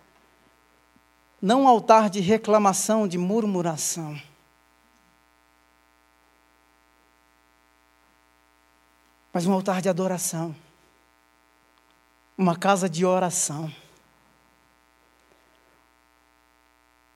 não 1.42 1.64
um 1.64 1.68
altar 1.68 2.10
de 2.10 2.22
reclamação, 2.22 3.06
de 3.10 3.18
murmuração. 3.18 4.18
Mas 9.34 9.46
um 9.46 9.52
altar 9.52 9.82
de 9.82 9.90
adoração. 9.90 10.56
Uma 12.38 12.56
casa 12.56 12.90
de 12.90 13.06
oração. 13.06 13.70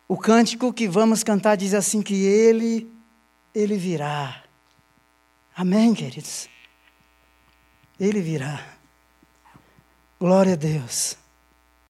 O 0.08 0.18
cântico 0.18 0.72
que 0.72 0.88
vamos 0.88 1.24
cantar 1.24 1.56
diz 1.56 1.74
assim 1.74 2.02
que 2.02 2.26
ele 2.26 2.90
ele 3.54 3.76
virá. 3.76 4.44
Amém, 5.56 5.94
queridos. 5.94 6.48
Ele 8.00 8.22
virá. 8.22 8.78
Glória 10.20 10.54
a 10.54 10.56
Deus. 10.56 11.18